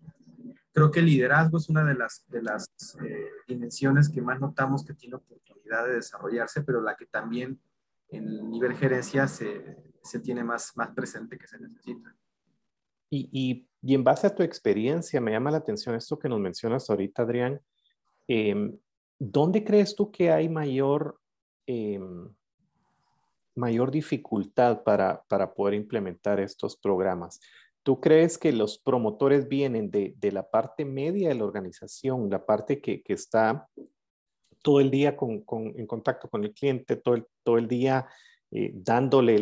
[0.72, 2.68] creo que el liderazgo es una de las, de las
[3.04, 7.60] eh, dimensiones que más notamos que tiene oportunidad de desarrollarse, pero la que también
[8.10, 12.16] en el nivel gerencia se, se tiene más, más presente que se necesita.
[13.10, 16.40] Y, y, y, en base a tu experiencia, me llama la atención esto que nos
[16.40, 17.60] mencionas ahorita, Adrián.
[18.28, 18.76] Eh,
[19.18, 21.20] ¿Dónde crees tú que hay mayor...
[21.66, 22.00] Eh,
[23.56, 27.40] mayor dificultad para, para poder implementar estos programas?
[27.84, 32.46] ¿Tú crees que los promotores vienen de, de la parte media de la organización, la
[32.46, 33.68] parte que, que está
[34.62, 38.08] todo el día con, con, en contacto con el cliente, todo el, todo el día
[38.52, 39.38] eh, dándole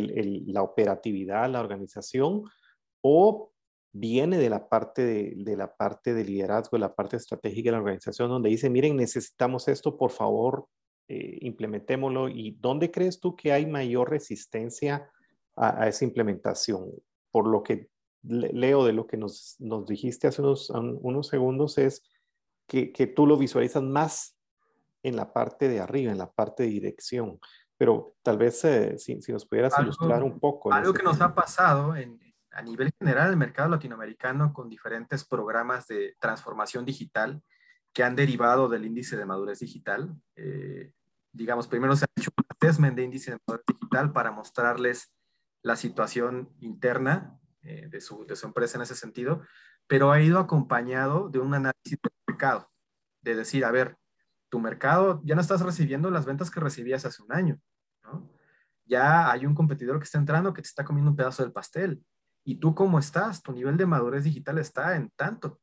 [0.46, 2.42] la operatividad a la organización?
[3.00, 3.52] ¿O
[3.92, 7.72] viene de la parte de, de, la parte de liderazgo, de la parte estratégica de
[7.72, 10.66] la organización, donde dice, miren, necesitamos esto, por favor,
[11.08, 12.28] eh, implementémoslo.
[12.28, 15.10] ¿Y dónde crees tú que hay mayor resistencia
[15.54, 16.90] a, a esa implementación?
[17.30, 17.91] Por lo que
[18.22, 22.02] leo de lo que nos, nos dijiste hace unos, unos segundos, es
[22.66, 24.36] que, que, tú lo visualizas más
[25.02, 27.40] en la parte de arriba, en la parte de dirección.
[27.76, 30.72] Pero tal vez eh, si, si, nos pudieras algo, ilustrar un poco.
[30.72, 32.20] Algo que nos ha pasado en,
[32.52, 37.42] a nivel general en el mercado latinoamericano con diferentes programas de transformación digital
[37.92, 40.14] que han derivado del índice de madurez digital.
[40.36, 40.92] Eh,
[41.32, 45.12] digamos, primero se ha hecho un assessment de índice de madurez digital para mostrarles
[45.62, 49.42] la situación interna eh, de, su, de, su, empresa en ese sentido,
[49.86, 52.70] pero ha ido acompañado de un análisis del mercado,
[53.20, 53.96] de decir, a ver,
[54.48, 57.58] tu mercado ya no estás recibiendo las ventas que recibías hace un año,
[58.02, 58.28] ¿no?
[58.84, 62.04] Ya hay un competidor que está entrando que te está comiendo un pedazo del pastel.
[62.44, 63.42] ¿Y tú cómo estás?
[63.42, 65.60] Tu nivel de madurez digital está en tanto.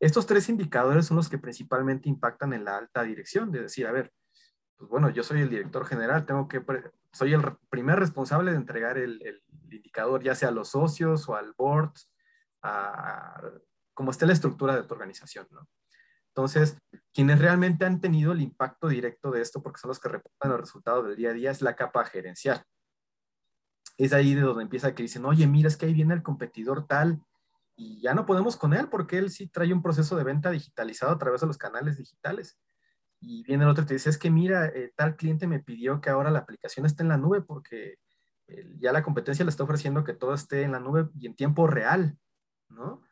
[0.00, 3.92] Estos tres indicadores son los que principalmente impactan en la alta dirección, de decir, a
[3.92, 4.12] ver,
[4.76, 6.64] pues bueno, yo soy el director general, tengo que,
[7.12, 9.42] soy el primer responsable de entregar el, el
[9.76, 11.92] indicador, ya sea a los socios o al board,
[12.62, 13.40] a,
[13.94, 15.68] como esté la estructura de tu organización, ¿no?
[16.28, 16.76] Entonces,
[17.12, 20.60] quienes realmente han tenido el impacto directo de esto, porque son los que reportan los
[20.60, 22.64] resultados del día a día, es la capa gerencial.
[23.96, 26.88] Es ahí de donde empieza que dicen, oye, mira, es que ahí viene el competidor
[26.88, 27.22] tal,
[27.76, 31.12] y ya no podemos con él porque él sí trae un proceso de venta digitalizado
[31.12, 32.58] a través de los canales digitales.
[33.20, 36.00] Y viene el otro y te dice, es que mira, eh, tal cliente me pidió
[36.00, 37.96] que ahora la aplicación esté en la nube porque
[38.78, 41.66] ya la competencia le está ofreciendo que todo esté en la nube y en tiempo
[41.66, 42.18] real,
[42.68, 43.02] ¿no?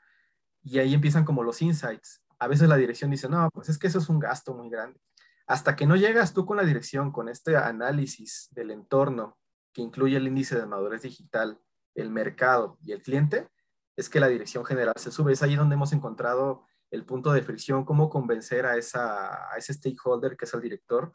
[0.62, 2.22] Y ahí empiezan como los insights.
[2.38, 5.00] A veces la dirección dice, no, pues es que eso es un gasto muy grande.
[5.46, 9.38] Hasta que no llegas tú con la dirección, con este análisis del entorno
[9.72, 11.58] que incluye el índice de madurez digital,
[11.94, 13.48] el mercado y el cliente,
[13.96, 15.32] es que la dirección general se sube.
[15.32, 19.72] Es ahí donde hemos encontrado el punto de fricción, cómo convencer a, esa, a ese
[19.72, 21.12] stakeholder que es el director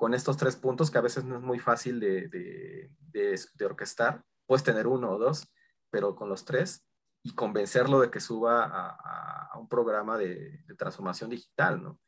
[0.00, 2.90] con estos tres puntos que a veces no es muy fácil de,
[3.62, 4.24] orquestar.
[4.46, 5.52] Puedes tener uno o dos,
[5.90, 6.88] pero con los tres
[7.22, 12.00] y convencerlo de que suba a, un programa de, transformación digital, ¿no?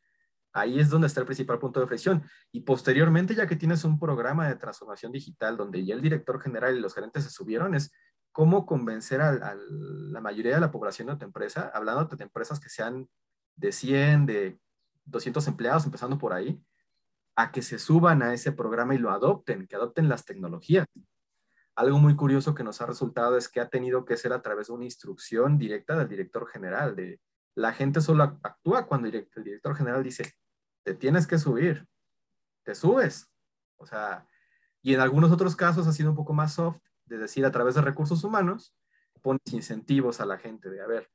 [0.53, 2.23] Ahí es donde está el principal punto de fricción.
[2.51, 6.75] Y posteriormente, ya que tienes un programa de transformación digital donde ya el director general
[6.75, 7.91] y los gerentes se subieron, es
[8.31, 12.59] cómo convencer a, a, la mayoría de la población de tu empresa, hablando de empresas
[12.59, 13.07] que sean
[13.55, 14.59] de 100, de
[15.05, 16.59] 200 empleados, empezando por ahí,
[17.35, 20.85] a que se suban a ese programa y lo adopten, que adopten las tecnologías.
[21.75, 24.67] Algo muy curioso que nos ha resultado es que ha tenido que ser a través
[24.67, 27.19] de una instrucción directa del director general, de
[27.55, 30.33] la gente solo actúa cuando el director general dice,
[30.83, 31.87] te tienes que subir,
[32.63, 33.31] te subes.
[33.77, 34.27] O sea,
[34.81, 37.75] y en algunos otros casos ha sido un poco más soft, de decir, a través
[37.75, 38.75] de recursos humanos,
[39.21, 41.09] pones incentivos a la gente de, a ver,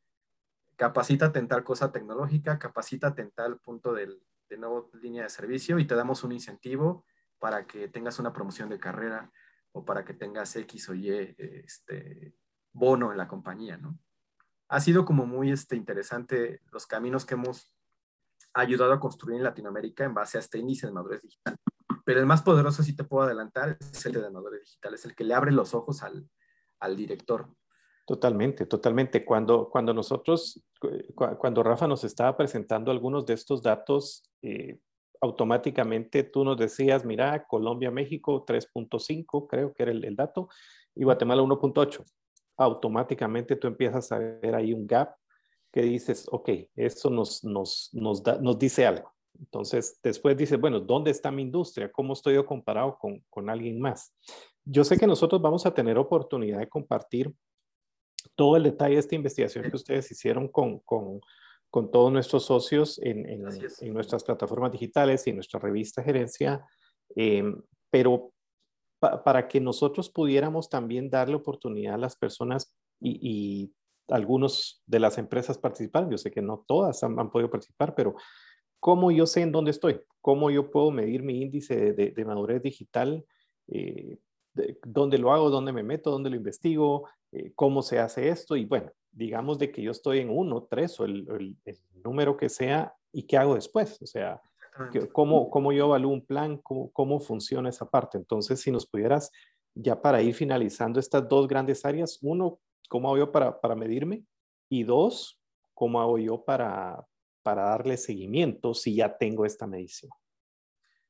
[0.77, 5.87] capacítate en cosa tecnológica, capacítate en tal punto del, de nueva línea de servicio y
[5.87, 7.05] te damos un incentivo
[7.39, 9.31] para que tengas una promoción de carrera
[9.73, 12.35] o para que tengas X o Y este,
[12.73, 13.99] bono en la compañía, ¿no?
[14.69, 17.75] Ha sido como muy este, interesante los caminos que hemos
[18.53, 21.57] ayudado a construir en Latinoamérica en base a este índice de madurez digital.
[22.05, 25.15] Pero el más poderoso, si te puedo adelantar, es el de madurez digital, es el
[25.15, 26.29] que le abre los ojos al,
[26.81, 27.49] al director.
[28.09, 29.23] Totalmente, totalmente.
[29.23, 30.65] Cuando, cuando nosotros,
[31.15, 34.79] cuando Rafa nos estaba presentando algunos de estos datos, eh,
[35.21, 40.49] automáticamente tú nos decías, mira, Colombia, México 3.5, creo que era el, dato,
[40.95, 42.03] y Guatemala 1.8.
[42.57, 45.15] Automáticamente tú empiezas a ver ahí un gap
[45.71, 49.13] que dices, ok, eso nos, nos, nos, da, nos dice algo.
[49.39, 51.93] Entonces, después dices, bueno, ¿dónde está mi industria?
[51.93, 54.15] ¿Cómo estoy yo comparado con, con alguien más?
[54.65, 57.35] Yo sé que nosotros vamos a tener oportunidad de compartir
[58.35, 61.21] todo el detalle de esta investigación que ustedes hicieron con, con,
[61.71, 63.45] con todos nuestros socios en, en,
[63.81, 66.65] en, nuestras plataformas digitales y en nuestra revista Gerencia,
[67.15, 67.61] em,
[67.91, 68.33] pero
[69.01, 73.73] para que nosotros pudiéramos también darle oportunidad a las personas y, y
[74.09, 78.17] algunos de las empresas participar, yo sé que no todas han, han, podido participar, pero
[78.81, 80.01] ¿cómo yo sé en dónde estoy?
[80.21, 83.25] ¿Cómo yo puedo medir mi índice de, de, madurez digital?
[83.69, 84.19] Eh,
[84.85, 88.57] dónde lo hago, dónde me meto, dónde lo investigo, eh, cómo se hace esto.
[88.57, 92.49] Y bueno, digamos de que yo estoy en uno, tres o el, el, número que
[92.49, 94.41] sea y qué hago después, o sea,
[94.93, 98.17] que, cómo, cómo yo evalúo un plan, cómo, cómo funciona esa parte.
[98.19, 99.33] Entonces, si nos pudieras
[99.75, 104.25] ya para ir finalizando estas dos grandes áreas, uno, cómo hago yo para, para medirme
[104.69, 105.41] y dos,
[105.75, 107.05] cómo hago yo para,
[107.43, 110.13] para darle seguimiento si ya tengo esta medición.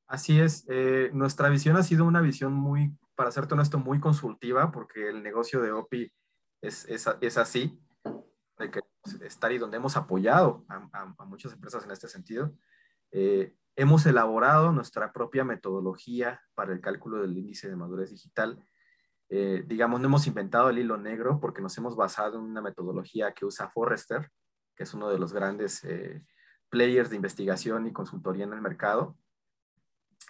[0.06, 4.70] Así es, eh, nuestra visión ha sido una visión muy para serte honesto, muy consultiva,
[4.70, 6.12] porque el negocio de OPI
[6.62, 7.82] es, es, es así,
[8.56, 8.80] de que
[9.22, 12.54] estar y donde hemos apoyado a muchas empresas en este sentido.
[13.10, 18.64] Eh, hemos elaborado nuestra propia metodología para el cálculo del índice de madurez digital.
[19.28, 23.32] Eh, digamos, no hemos inventado el hilo negro porque nos hemos basado en una metodología
[23.32, 24.30] que usa Forrester,
[24.76, 26.24] que es uno de los grandes eh,
[26.68, 29.18] players de investigación y consultoría en el mercado,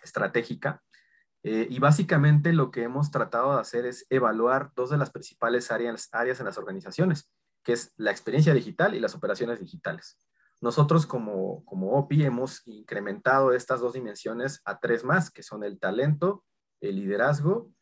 [0.02, 0.82] estratégica.
[1.44, 5.70] Eh, y básicamente lo que hemos tratado de hacer es evaluar dos de las principales
[5.70, 7.30] áreas, áreas en las organizaciones,
[7.62, 10.18] que es la experiencia digital y las operaciones digitales.
[10.60, 15.78] Nosotros como, como OPI hemos incrementado estas dos dimensiones a tres más, que son el
[15.78, 16.44] talento,
[16.80, 17.72] el liderazgo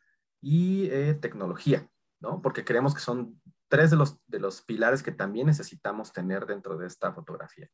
[0.42, 1.88] y eh, tecnología,
[2.20, 2.42] ¿no?
[2.42, 6.76] Porque creemos que son tres de los, de los pilares que también necesitamos tener dentro
[6.76, 7.68] de esta fotografía.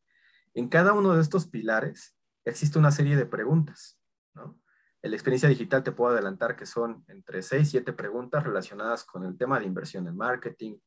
[0.55, 3.99] En cada uno de estos pilares existe una serie de preguntas,
[4.35, 4.62] ¿no?
[5.03, 9.05] En la experiencia digital te puedo adelantar que son entre 6 y 7 preguntas relacionadas
[9.05, 10.79] con el tema de inversión en marketing,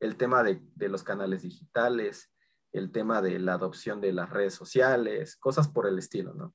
[0.00, 2.32] el tema de, los canales digitales,
[2.72, 6.54] el tema de la adopción de las redes sociales, cosas por el estilo, ¿no?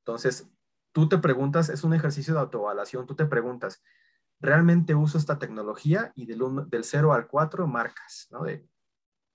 [0.00, 0.50] Entonces,
[0.92, 3.82] tú te preguntas, es un ejercicio de autoevaluación, tú te preguntas,
[4.40, 6.12] ¿realmente uso esta tecnología?
[6.16, 8.42] Y del, uno, del 0 al 4 marcas, ¿no?
[8.42, 8.66] De,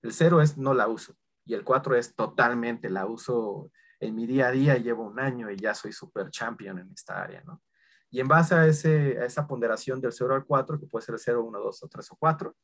[0.02, 4.26] el 0 es no la uso y el 4 es totalmente la uso en mi
[4.26, 7.62] día a día llevo un año y ya soy super champion en esta área, ¿no?
[8.10, 11.16] Y en base a, ese, a esa ponderación del 0 al 4, que puede ser
[11.16, 12.56] el 0, 1, 2 o 3 o 4,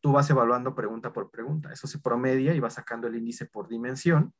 [0.00, 1.72] tú vas evaluando pregunta por pregunta.
[1.72, 4.32] Eso se promedia y vas sacando el índice por dimensión.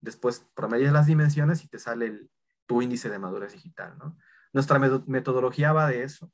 [0.00, 2.30] Después promedias las dimensiones y te sale el,
[2.66, 4.16] tu índice de madurez digital, ¿no?
[4.52, 6.32] Nuestra metodología va de eso.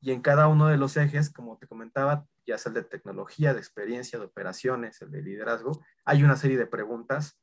[0.00, 3.52] Y en cada uno de los ejes, como te comentaba, ya sea el de tecnología,
[3.52, 7.38] de experiencia, de operaciones, el de liderazgo, hay una serie de preguntas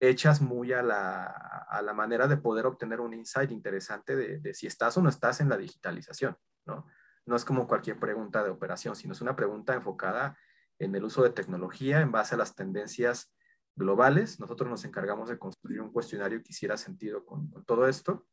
[0.00, 4.54] hechas muy a la, a la, manera de poder obtener un insight interesante de, de,
[4.54, 6.36] si estás o no estás en la digitalización,
[6.66, 6.86] ¿no?
[7.26, 10.38] No es como cualquier pregunta de operación, sino es una pregunta enfocada
[10.78, 13.32] en el uso de tecnología en base a las tendencias
[13.76, 14.40] globales.
[14.40, 18.26] Nosotros nos encargamos de construir un cuestionario que hiciera sentido con, con todo esto.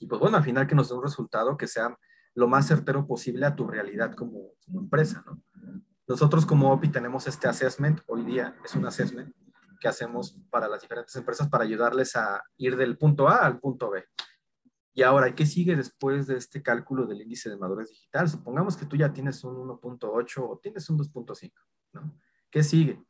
[0.00, 1.96] Y pues bueno, al final que nos dé un resultado que sea
[2.34, 5.40] lo más certero posible a tu realidad como, como empresa, ¿no?
[6.08, 9.32] Nosotros como OPI tenemos este assessment, hoy día es un assessment
[9.80, 13.90] que hacemos para las diferentes empresas para ayudarles a ir del punto A al punto
[13.90, 14.04] B.
[14.92, 18.28] Y ahora, ¿qué sigue después de este cálculo del índice de madurez digital?
[18.28, 21.52] Supongamos que tú ya tienes un 1.8 o tienes un 2.5,
[21.94, 22.20] ¿no?
[22.50, 23.02] ¿Qué sigue?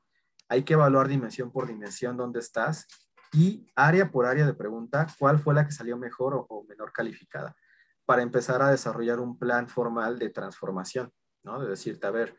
[0.49, 2.87] Hay que evaluar dimensión por dimensión dónde estás
[3.33, 6.93] y área por área de pregunta, cuál fue la que salió mejor o, o menor
[6.93, 7.57] calificada,
[8.05, 11.13] para empezar a desarrollar un plan formal de transformación,
[11.43, 11.61] ¿no?
[11.61, 12.37] De decirte, a ver,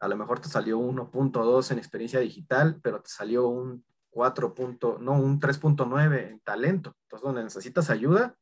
[0.00, 4.54] a lo mejor te salió 1.2 en experiencia digital, pero te salió un 4.
[4.98, 6.96] no, un 3.9 en talento.
[7.02, 8.36] Entonces, donde necesitas ayuda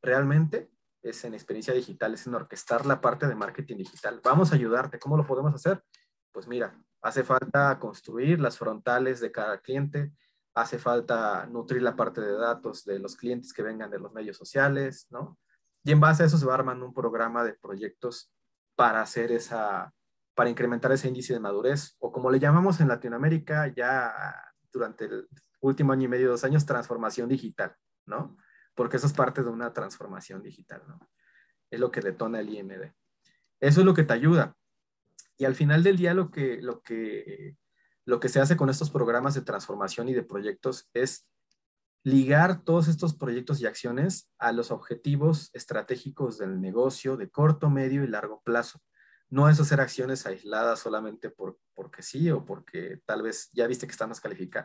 [0.00, 0.70] realmente
[1.02, 4.20] es en experiencia digital, es en orquestar la parte de marketing digital.
[4.22, 4.98] Vamos a ayudarte.
[4.98, 5.82] ¿Cómo lo podemos hacer?
[6.30, 10.12] Pues mira, hace falta construir las frontales de cada cliente,
[10.54, 14.36] hace falta nutrir la parte de datos de los clientes que vengan de los medios
[14.36, 15.38] sociales, ¿no?
[15.82, 18.30] Y en base a eso se va armando un programa de proyectos
[18.76, 19.92] para hacer esa,
[20.40, 24.10] para incrementar ese índice de madurez, o como le llamamos en Latinoamérica ya
[24.72, 25.28] durante el
[25.60, 27.76] último año y medio, dos años, transformación digital,
[28.06, 28.38] ¿no?
[28.74, 30.98] Porque eso es parte de una transformación digital, ¿no?
[31.70, 32.90] Es lo que detona el IMD.
[33.60, 34.56] Eso es lo que te ayuda.
[35.36, 37.58] Y al final del día lo que, lo que,
[38.06, 41.28] lo que se hace con estos programas de transformación y de proyectos es
[42.02, 48.02] ligar todos estos proyectos y acciones a los objetivos estratégicos del negocio de corto, medio
[48.04, 48.80] y largo plazo.
[49.30, 53.86] No es hacer acciones aisladas solamente por, porque sí o porque tal vez ya viste
[53.86, 54.20] que está más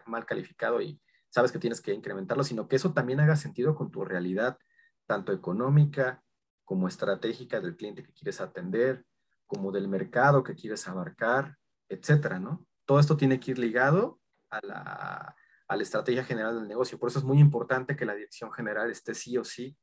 [0.07, 0.99] mal calificado y
[1.29, 4.57] sabes que tienes que incrementarlo, sino que eso también haga sentido con tu realidad,
[5.05, 6.23] tanto económica
[6.63, 9.05] como estratégica del cliente que quieres atender,
[9.45, 11.57] como del mercado que quieres abarcar,
[11.87, 12.65] etcétera, ¿no?
[12.85, 15.35] Todo esto tiene que ir ligado a la,
[15.67, 16.97] a la estrategia general del negocio.
[16.97, 19.77] Por eso es muy importante que la dirección general esté sí o sí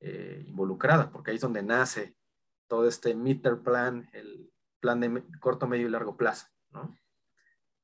[0.00, 2.14] eh, involucrada, porque ahí es donde nace
[2.72, 4.50] todo este meter plan, el
[4.80, 6.46] plan de corto, medio y largo plazo.
[6.70, 6.96] ¿no?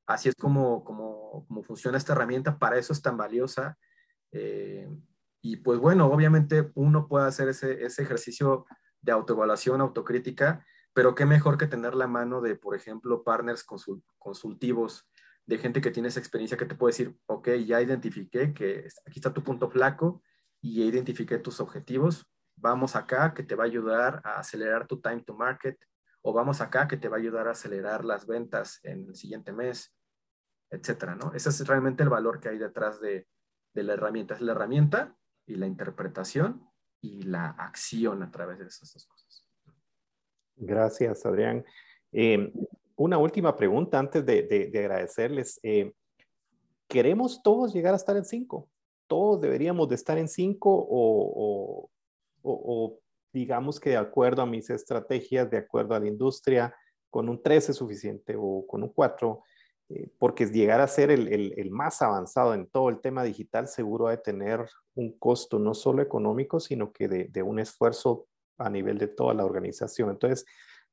[0.07, 3.77] Así es como, como, como, funciona esta herramienta, para eso es tan valiosa.
[4.31, 4.89] Eh,
[5.43, 8.65] y pues bueno, obviamente uno puede hacer ese, ese ejercicio
[8.99, 13.63] de autoevaluación, autocrítica, pero qué mejor que tener la mano de, por ejemplo, partners
[14.17, 15.07] consultivos
[15.45, 19.19] de gente que tiene esa experiencia que te puede decir, ok, ya identifiqué que aquí
[19.19, 20.23] está tu punto flaco
[20.63, 22.25] y ya identifiqué tus objetivos,
[22.59, 25.77] vamos acá que te va a ayudar a acelerar tu time to market
[26.21, 29.51] o vamos acá que te va a ayudar a acelerar las ventas en el siguiente
[29.51, 29.95] mes,
[30.69, 31.33] etcétera, ¿no?
[31.33, 33.27] Ese es realmente el valor que hay detrás de,
[33.73, 34.35] de la herramienta.
[34.35, 36.69] Es la herramienta y la interpretación
[37.01, 39.45] y la acción a través de esas dos cosas.
[40.55, 41.65] Gracias, Adrián.
[42.11, 42.51] Eh,
[42.95, 45.59] una última pregunta antes de, agradecerles.
[45.63, 45.93] Eh,
[46.87, 48.69] ¿Queremos todos llegar a estar en 5?
[49.07, 51.89] ¿Todos deberíamos de estar en 5 o,
[53.31, 56.75] digamos que de acuerdo a mis estrategias, de acuerdo a la industria,
[57.09, 59.43] con un 3 es suficiente o con un 4?
[59.91, 64.11] Eh, porque llegar a ser el, más avanzado en todo el tema digital seguro ha
[64.11, 68.27] de tener un costo no solo económico, sino que de, de un esfuerzo
[68.57, 70.11] a nivel de toda la organización.
[70.11, 70.45] Entonces,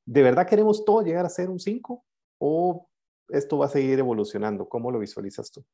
[0.07, 2.01] ¿De verdad queremos todo llegar a ser un 5
[2.39, 2.89] o
[3.27, 4.69] esto va a seguir evolucionando?
[4.69, 5.65] ¿Cómo lo visualizas tú?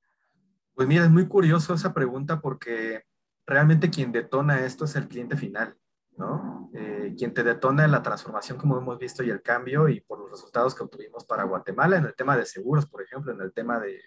[0.73, 3.03] Pues mira, es muy curioso esa pregunta porque
[3.45, 5.75] realmente quien detona esto es el cliente final,
[6.17, 6.69] ¿no?
[6.73, 10.31] Eh, quien te detona la transformación, como hemos visto, y el cambio, y por los
[10.31, 13.79] resultados que obtuvimos para Guatemala en el tema de seguros, por ejemplo, en el tema
[13.79, 13.99] de,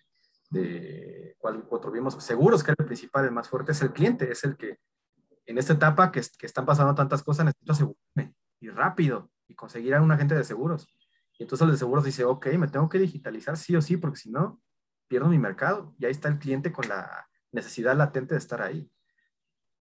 [0.50, 4.44] de cuál obtuvimos seguros, que era el principal, el más fuerte, es el cliente, es
[4.44, 4.78] el que
[5.46, 9.94] en esta etapa que, que están pasando tantas cosas, necesito asegurarme y rápido y conseguir
[9.94, 10.88] a un agente de seguros.
[11.38, 14.18] Y entonces el de seguros dice, ok, me tengo que digitalizar sí o sí, porque
[14.18, 14.60] si no,
[15.08, 15.94] pierdo mi mercado.
[15.98, 18.90] Y ahí está el cliente con la necesidad latente de estar ahí.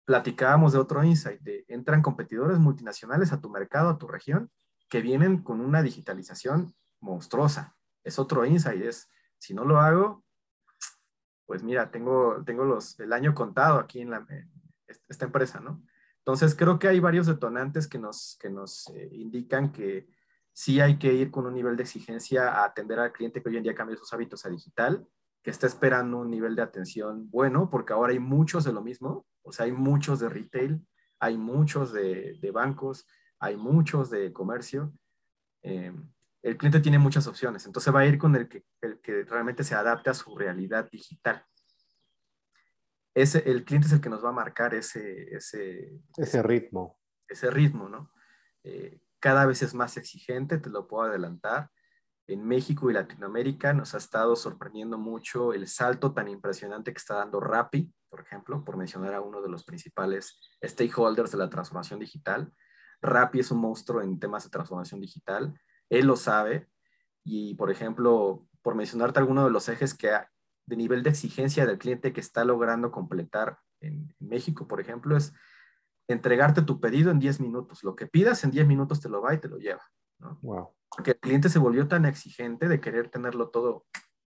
[0.08, 4.50] Platicábamos de otro insight, de entran competidores multinacionales a tu mercado, a tu región,
[4.88, 7.76] que vienen con una digitalización monstruosa.
[8.04, 10.24] Es otro insight, es, si no lo hago,
[11.44, 14.26] pues mira, tengo, tengo los, el año contado aquí en, la,
[14.86, 15.82] esta empresa, ¿no?
[16.20, 20.08] Entonces, creo que hay varios detonantes que nos, que nos eh, indican que
[20.54, 23.58] sí hay que ir con un nivel de exigencia a atender al cliente que hoy
[23.58, 25.06] en día cambia sus hábitos a digital,
[25.48, 29.26] que está esperando un nivel de atención bueno, porque ahora hay muchos de lo mismo,
[29.42, 30.86] o sea, hay muchos de retail,
[31.18, 33.06] hay muchos de, de bancos,
[33.40, 34.92] hay muchos de comercio.
[35.62, 35.92] Eh,
[36.42, 39.64] el cliente tiene muchas opciones, entonces va a ir con el que, el que realmente
[39.64, 41.44] se adapte a su realidad digital
[43.14, 46.98] el cliente es el que nos va a marcar ese, ese, ese ritmo.
[47.28, 48.12] Ese ritmo, ¿no?
[48.62, 51.70] Eh, cada vez es más exigente, te lo puedo adelantar.
[52.28, 57.14] En México y Latinoamérica nos ha estado sorprendiendo mucho el salto tan impresionante que está
[57.14, 61.98] dando Rappi, por ejemplo, por mencionar a uno de los principales stakeholders de la transformación
[61.98, 62.52] digital.
[63.00, 66.68] Rappi es un monstruo en temas de transformación digital, él lo sabe
[67.24, 70.10] y, por ejemplo, por mencionarte alguno de los ejes que,
[70.66, 75.32] de nivel de exigencia del cliente que está logrando completar en, México, por ejemplo, es
[76.08, 77.82] entregarte tu pedido en 10 minutos.
[77.82, 79.82] Lo que pidas en 10 minutos te lo va y te lo lleva.
[80.18, 80.38] ¿No?
[80.42, 80.74] Wow.
[80.88, 83.86] Porque el cliente se volvió tan exigente de querer tenerlo todo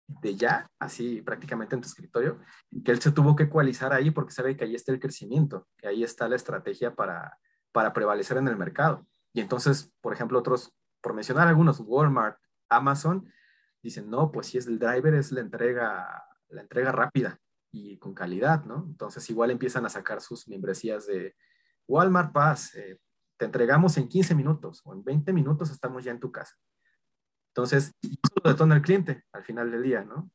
[0.07, 2.41] de ya, así prácticamente en tu escritorio,
[2.83, 5.89] que él se tuvo que ecualizar ahí porque sabe que ahí está el crecimiento, que
[5.89, 7.39] ahí está la estrategia para,
[7.73, 9.07] para prevalecer en el mercado.
[9.35, 10.73] Y entonces, por ejemplo, otros,
[11.03, 12.39] por mencionar algunos, Walmart,
[12.71, 13.31] Amazon,
[13.83, 17.39] dicen, no, pues si es el driver, es la entrega la entrega rápida
[17.71, 18.85] y con calidad, ¿no?
[18.87, 21.37] Entonces igual empiezan a sacar sus membresías de
[21.87, 22.99] Walmart Pass, eh,
[23.39, 26.57] te entregamos en 15 minutos o en 20 minutos estamos ya en tu casa.
[27.55, 30.31] Entonces, eso lo detona el cliente al final del día, ¿no?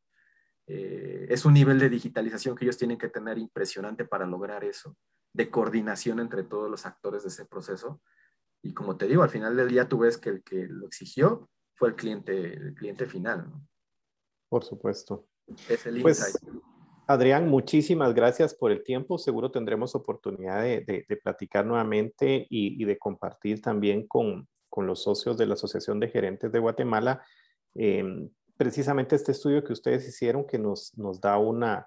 [0.66, 4.98] Eh, es un nivel de digitalización que ellos tienen que tener impresionante para lograr eso,
[5.34, 8.02] de coordinación entre todos los actores de ese proceso.
[8.62, 11.50] Y como te digo, al final del día tú ves que el que lo exigió
[11.76, 13.50] fue el cliente, el cliente final.
[13.50, 13.68] ¿no?
[14.50, 15.28] Por supuesto.
[15.68, 16.64] Es el pues, insight.
[17.06, 19.18] Adrián, muchísimas gracias por el tiempo.
[19.18, 24.48] Seguro tendremos oportunidad de, platicar nuevamente y, de compartir también con,
[24.78, 27.24] los socios de la Asociación de Gerentes de Guatemala
[27.76, 28.28] em,
[28.58, 31.86] precisamente este estudio que ustedes hicieron que nos, da una,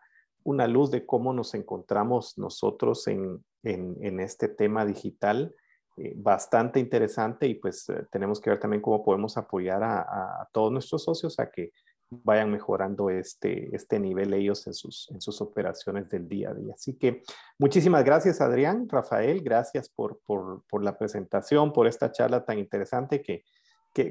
[0.68, 5.54] luz de cómo nos encontramos nosotros en, este tema digital.
[5.98, 10.70] Eh, bastante interesante y pues eh, tenemos que ver también cómo podemos apoyar a, todos
[10.70, 11.72] nuestros socios a que
[12.10, 16.74] vayan mejorando este, este nivel ellos en sus, en sus operaciones del día a día.
[16.74, 17.22] Así que
[17.58, 23.22] muchísimas gracias Adrián, Rafael, gracias por, por, por la presentación, por esta charla tan interesante
[23.22, 23.44] que,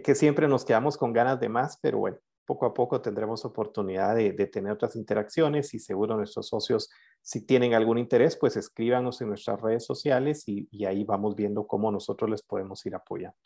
[0.02, 4.16] que, siempre nos quedamos con ganas de más, pero bueno, poco a poco tendremos oportunidad
[4.16, 6.90] de, tener otras interacciones y seguro nuestros socios,
[7.22, 11.92] si tienen algún interés, pues escríbanos en nuestras redes sociales y, ahí vamos viendo cómo
[11.92, 13.38] nosotros les podemos ir apoyando.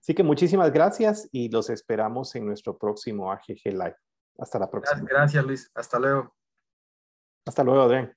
[0.00, 3.96] Así que muchísimas gracias y los esperamos en nuestro próximo AGG Live.
[4.38, 5.02] Hasta la próxima.
[5.08, 5.70] Gracias, Luis.
[5.74, 6.34] Hasta luego.
[7.46, 8.14] Hasta luego, Adrián.